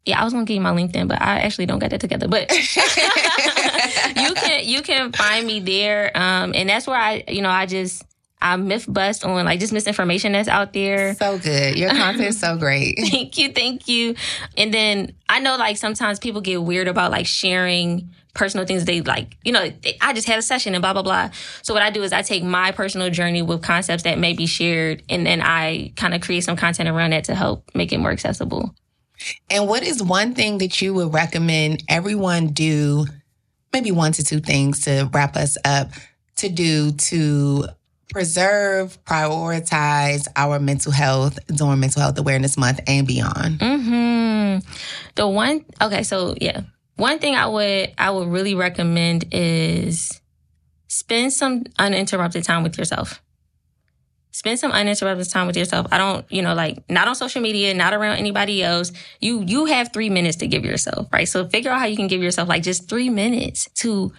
Yeah, 0.09 0.21
I 0.21 0.25
was 0.25 0.33
gonna 0.33 0.47
give 0.47 0.55
you 0.55 0.63
my 0.63 0.73
LinkedIn, 0.73 1.07
but 1.07 1.21
I 1.21 1.41
actually 1.41 1.67
don't 1.67 1.81
get 1.81 1.91
that 1.91 2.01
together. 2.01 2.29
But 2.29 2.51
you 4.17 4.35
can 4.35 4.67
you 4.67 4.81
can 4.81 5.13
find 5.13 5.47
me 5.47 5.61
there, 5.61 6.11
um, 6.17 6.53
and 6.55 6.69
that's 6.69 6.87
where 6.87 6.97
I 6.97 7.25
you 7.29 7.43
know 7.43 7.51
I 7.51 7.67
just 7.67 8.03
I 8.41 8.57
myth 8.57 8.87
bust 8.89 9.25
on 9.25 9.45
like 9.45 9.61
just 9.61 9.73
misinformation 9.73 10.33
that's 10.33 10.49
out 10.49 10.73
there. 10.73 11.15
So 11.15 11.39
good. 11.39 11.77
Your 11.77 11.91
content 11.91 12.29
is 12.29 12.41
so 12.41 12.57
great. 12.57 12.99
thank 13.11 13.37
you, 13.37 13.53
thank 13.53 13.87
you. 13.87 14.15
And 14.57 14.73
then 14.73 15.15
I 15.29 15.41
know 15.41 15.57
like 15.57 15.77
sometimes 15.77 16.19
people 16.19 16.41
get 16.41 16.63
weird 16.63 16.89
about 16.89 17.11
like 17.11 17.27
sharing 17.27 18.11
personal 18.35 18.65
things 18.65 18.85
they 18.85 19.03
like, 19.03 19.37
you 19.45 19.53
know, 19.53 19.69
I 20.01 20.13
just 20.13 20.29
had 20.29 20.39
a 20.39 20.43
session 20.43 20.75
and 20.75 20.81
blah, 20.81 20.93
blah, 20.93 21.03
blah. 21.03 21.31
So 21.63 21.75
what 21.75 21.83
I 21.83 21.91
do 21.91 22.03
is 22.03 22.13
I 22.13 22.23
take 22.23 22.45
my 22.45 22.71
personal 22.71 23.11
journey 23.11 23.43
with 23.43 23.63
concepts 23.63 24.05
that 24.05 24.19
may 24.19 24.33
be 24.33 24.47
shared 24.47 25.03
and 25.09 25.27
then 25.27 25.43
I 25.43 25.93
kind 25.97 26.15
of 26.15 26.21
create 26.21 26.45
some 26.45 26.57
content 26.57 26.89
around 26.89 27.11
that 27.11 27.25
to 27.25 27.35
help 27.35 27.69
make 27.75 27.93
it 27.93 27.99
more 27.99 28.13
accessible. 28.13 28.75
And 29.51 29.67
what 29.67 29.83
is 29.83 30.03
one 30.03 30.35
thing 30.35 30.59
that 30.59 30.81
you 30.81 30.95
would 30.95 31.13
recommend 31.13 31.83
everyone 31.89 32.49
do 32.49 33.07
maybe 33.73 33.91
one 33.91 34.13
to 34.13 34.25
two 34.25 34.41
things 34.41 34.81
to 34.85 35.09
wrap 35.13 35.37
us 35.37 35.57
up 35.65 35.91
to 36.37 36.49
do 36.49 36.93
to 36.93 37.67
preserve, 38.11 39.03
prioritize 39.05 40.27
our 40.37 40.59
mental 40.59 40.93
health 40.93 41.39
during 41.55 41.81
Mental 41.81 42.03
Health 42.03 42.19
Awareness 42.19 42.57
Month 42.57 42.81
and 42.87 43.07
beyond? 43.07 43.59
Mm-hmm. 43.59 44.67
The 45.15 45.29
one, 45.29 45.65
okay, 45.81 46.03
so 46.03 46.35
yeah, 46.41 46.63
one 46.97 47.19
thing 47.19 47.35
I 47.35 47.47
would 47.47 47.93
I 47.99 48.11
would 48.11 48.29
really 48.29 48.55
recommend 48.55 49.27
is 49.33 50.21
spend 50.89 51.33
some 51.33 51.65
uninterrupted 51.79 52.45
time 52.45 52.63
with 52.63 52.79
yourself 52.79 53.23
spend 54.33 54.59
some 54.59 54.73
uninterrupted 54.73 55.29
time 55.31 55.47
with 55.47 55.57
yourself. 55.57 55.87
I 55.91 55.99
don't, 55.99 56.31
you 56.31 56.43
know, 56.43 56.55
like 56.55 56.89
not 56.91 57.09
on 57.09 57.15
social 57.15 57.43
media, 57.43 57.75
not 57.75 57.95
around 57.95 58.17
anybody 58.17 58.63
else. 58.63 58.93
You 59.21 59.43
you 59.47 59.67
have 59.67 59.93
three 59.93 60.11
minutes 60.11 60.37
to 60.39 60.47
give 60.47 60.65
yourself, 60.65 61.09
right? 61.13 61.29
So 61.29 61.49
figure 61.49 61.71
out 61.71 61.81
how 61.81 61.87
you 61.87 61.97
can 61.97 62.07
give 62.09 62.23
yourself 62.23 62.49
like 62.49 62.63
just 62.63 62.89
three 62.89 63.11
minutes 63.11 63.69
to 63.77 64.13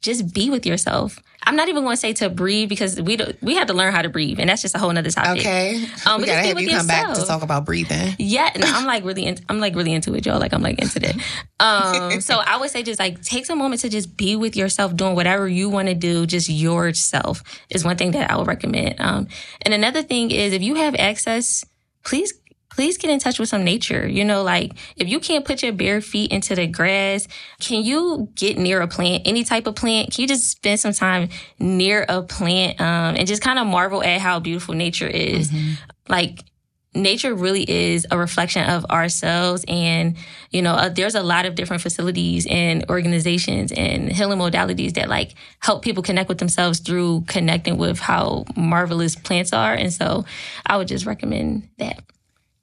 just 0.00 0.32
be 0.34 0.50
with 0.50 0.66
yourself. 0.66 1.18
I'm 1.42 1.54
not 1.54 1.68
even 1.68 1.84
going 1.84 1.94
to 1.94 2.00
say 2.00 2.12
to 2.14 2.28
breathe 2.28 2.68
because 2.68 3.00
we 3.00 3.16
do, 3.16 3.32
we 3.40 3.54
have 3.54 3.68
to 3.68 3.72
learn 3.72 3.92
how 3.92 4.02
to 4.02 4.08
breathe, 4.08 4.40
and 4.40 4.50
that's 4.50 4.62
just 4.62 4.74
a 4.74 4.78
whole 4.78 4.90
other 4.90 5.10
topic. 5.10 5.40
Okay, 5.40 5.86
um, 6.04 6.20
we 6.20 6.26
gotta 6.26 6.44
have 6.44 6.60
you 6.60 6.68
come 6.68 6.88
back 6.88 7.14
to 7.14 7.24
talk 7.24 7.42
about 7.42 7.64
breathing. 7.64 8.16
Yeah, 8.18 8.50
no, 8.56 8.66
I'm 8.66 8.84
like 8.86 9.04
really, 9.04 9.26
in, 9.26 9.38
I'm 9.48 9.60
like 9.60 9.76
really 9.76 9.92
into 9.92 10.12
it, 10.14 10.26
y'all. 10.26 10.40
Like 10.40 10.52
I'm 10.52 10.62
like 10.62 10.80
into 10.80 10.98
that. 11.00 11.16
Um, 11.60 12.20
so 12.20 12.38
I 12.44 12.56
would 12.56 12.70
say 12.70 12.82
just 12.82 12.98
like 12.98 13.22
take 13.22 13.46
some 13.46 13.58
moment 13.58 13.80
to 13.82 13.88
just 13.88 14.16
be 14.16 14.34
with 14.34 14.56
yourself, 14.56 14.96
doing 14.96 15.14
whatever 15.14 15.48
you 15.48 15.68
want 15.68 15.86
to 15.86 15.94
do. 15.94 16.26
Just 16.26 16.48
yourself 16.48 17.42
is 17.70 17.84
one 17.84 17.96
thing 17.96 18.10
that 18.12 18.28
I 18.28 18.36
would 18.36 18.48
recommend. 18.48 19.00
Um, 19.00 19.28
and 19.62 19.72
another 19.72 20.02
thing 20.02 20.32
is 20.32 20.52
if 20.52 20.62
you 20.62 20.74
have 20.74 20.96
access, 20.96 21.64
please 22.02 22.32
please 22.76 22.98
get 22.98 23.10
in 23.10 23.18
touch 23.18 23.38
with 23.38 23.48
some 23.48 23.64
nature. 23.64 24.06
You 24.06 24.22
know, 24.22 24.42
like 24.42 24.72
if 24.96 25.08
you 25.08 25.18
can't 25.18 25.46
put 25.46 25.62
your 25.62 25.72
bare 25.72 26.02
feet 26.02 26.30
into 26.30 26.54
the 26.54 26.66
grass, 26.66 27.26
can 27.58 27.82
you 27.82 28.28
get 28.34 28.58
near 28.58 28.82
a 28.82 28.86
plant, 28.86 29.22
any 29.24 29.44
type 29.44 29.66
of 29.66 29.76
plant? 29.76 30.12
Can 30.12 30.22
you 30.22 30.28
just 30.28 30.50
spend 30.50 30.78
some 30.78 30.92
time 30.92 31.30
near 31.58 32.04
a 32.06 32.22
plant 32.22 32.78
um, 32.78 33.16
and 33.16 33.26
just 33.26 33.40
kind 33.40 33.58
of 33.58 33.66
marvel 33.66 34.04
at 34.04 34.20
how 34.20 34.40
beautiful 34.40 34.74
nature 34.74 35.08
is? 35.08 35.50
Mm-hmm. 35.50 35.72
Like, 36.08 36.44
nature 36.94 37.34
really 37.34 37.62
is 37.68 38.06
a 38.10 38.18
reflection 38.18 38.68
of 38.70 38.84
ourselves 38.86 39.66
and 39.68 40.16
you 40.50 40.62
know 40.62 40.72
uh, 40.72 40.88
there's 40.88 41.14
a 41.14 41.22
lot 41.22 41.44
of 41.44 41.54
different 41.54 41.82
facilities 41.82 42.46
and 42.48 42.86
organizations 42.88 43.70
and 43.72 44.10
healing 44.10 44.38
modalities 44.38 44.94
that 44.94 45.06
like 45.06 45.34
help 45.58 45.82
people 45.82 46.02
connect 46.02 46.26
with 46.26 46.38
themselves 46.38 46.80
through 46.80 47.22
connecting 47.28 47.76
with 47.76 47.98
how 47.98 48.46
marvelous 48.56 49.14
plants 49.14 49.52
are 49.52 49.74
and 49.74 49.92
so 49.92 50.24
i 50.64 50.74
would 50.74 50.88
just 50.88 51.04
recommend 51.04 51.68
that 51.76 52.02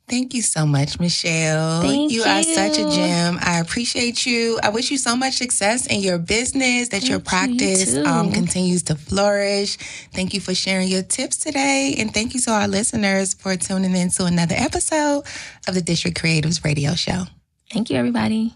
Thank 0.07 0.33
you 0.33 0.41
so 0.41 0.65
much, 0.65 0.99
Mychelle. 0.99 1.81
Thank 1.81 2.11
you, 2.11 2.21
you 2.21 2.23
are 2.23 2.43
such 2.43 2.77
a 2.77 2.89
gem. 2.89 3.39
I 3.41 3.59
appreciate 3.59 4.25
you. 4.25 4.59
I 4.61 4.69
wish 4.69 4.91
you 4.91 4.97
so 4.97 5.15
much 5.15 5.35
success 5.35 5.87
in 5.87 6.01
your 6.01 6.17
business, 6.17 6.89
that 6.89 6.99
Thank 6.99 7.09
your 7.09 7.19
practice 7.19 7.93
you 7.93 8.03
um, 8.03 8.31
continues 8.31 8.83
to 8.83 8.95
flourish. 8.95 9.77
Thank 10.11 10.33
you 10.33 10.41
for 10.41 10.53
sharing 10.53 10.89
your 10.89 11.03
tips 11.03 11.37
today. 11.37 11.95
And 11.97 12.13
thank 12.13 12.33
you 12.33 12.41
to 12.41 12.51
our 12.51 12.67
listeners 12.67 13.33
for 13.33 13.55
tuning 13.55 13.95
in 13.95 14.09
to 14.11 14.25
another 14.25 14.55
episode 14.57 15.23
of 15.67 15.73
the 15.73 15.81
District 15.81 16.21
Creatives 16.21 16.63
Radio 16.65 16.95
Show. 16.95 17.23
Thank 17.71 17.89
you, 17.89 17.97
everybody. 17.97 18.53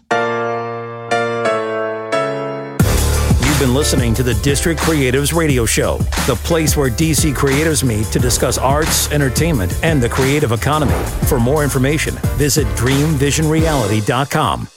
You've 3.58 3.66
been 3.70 3.74
listening 3.74 4.14
to 4.14 4.22
the 4.22 4.34
District 4.34 4.80
Creatives 4.80 5.34
Radio 5.36 5.66
Show, 5.66 5.98
the 6.28 6.38
place 6.44 6.76
where 6.76 6.88
DC 6.88 7.34
creatives 7.34 7.82
meet 7.82 8.06
to 8.12 8.20
discuss 8.20 8.56
arts, 8.56 9.10
entertainment, 9.10 9.76
and 9.82 10.00
the 10.00 10.08
creative 10.08 10.52
economy. 10.52 10.94
For 11.26 11.40
more 11.40 11.64
information, 11.64 12.14
visit 12.36 12.68
dreamvisionreality.com. 12.76 14.68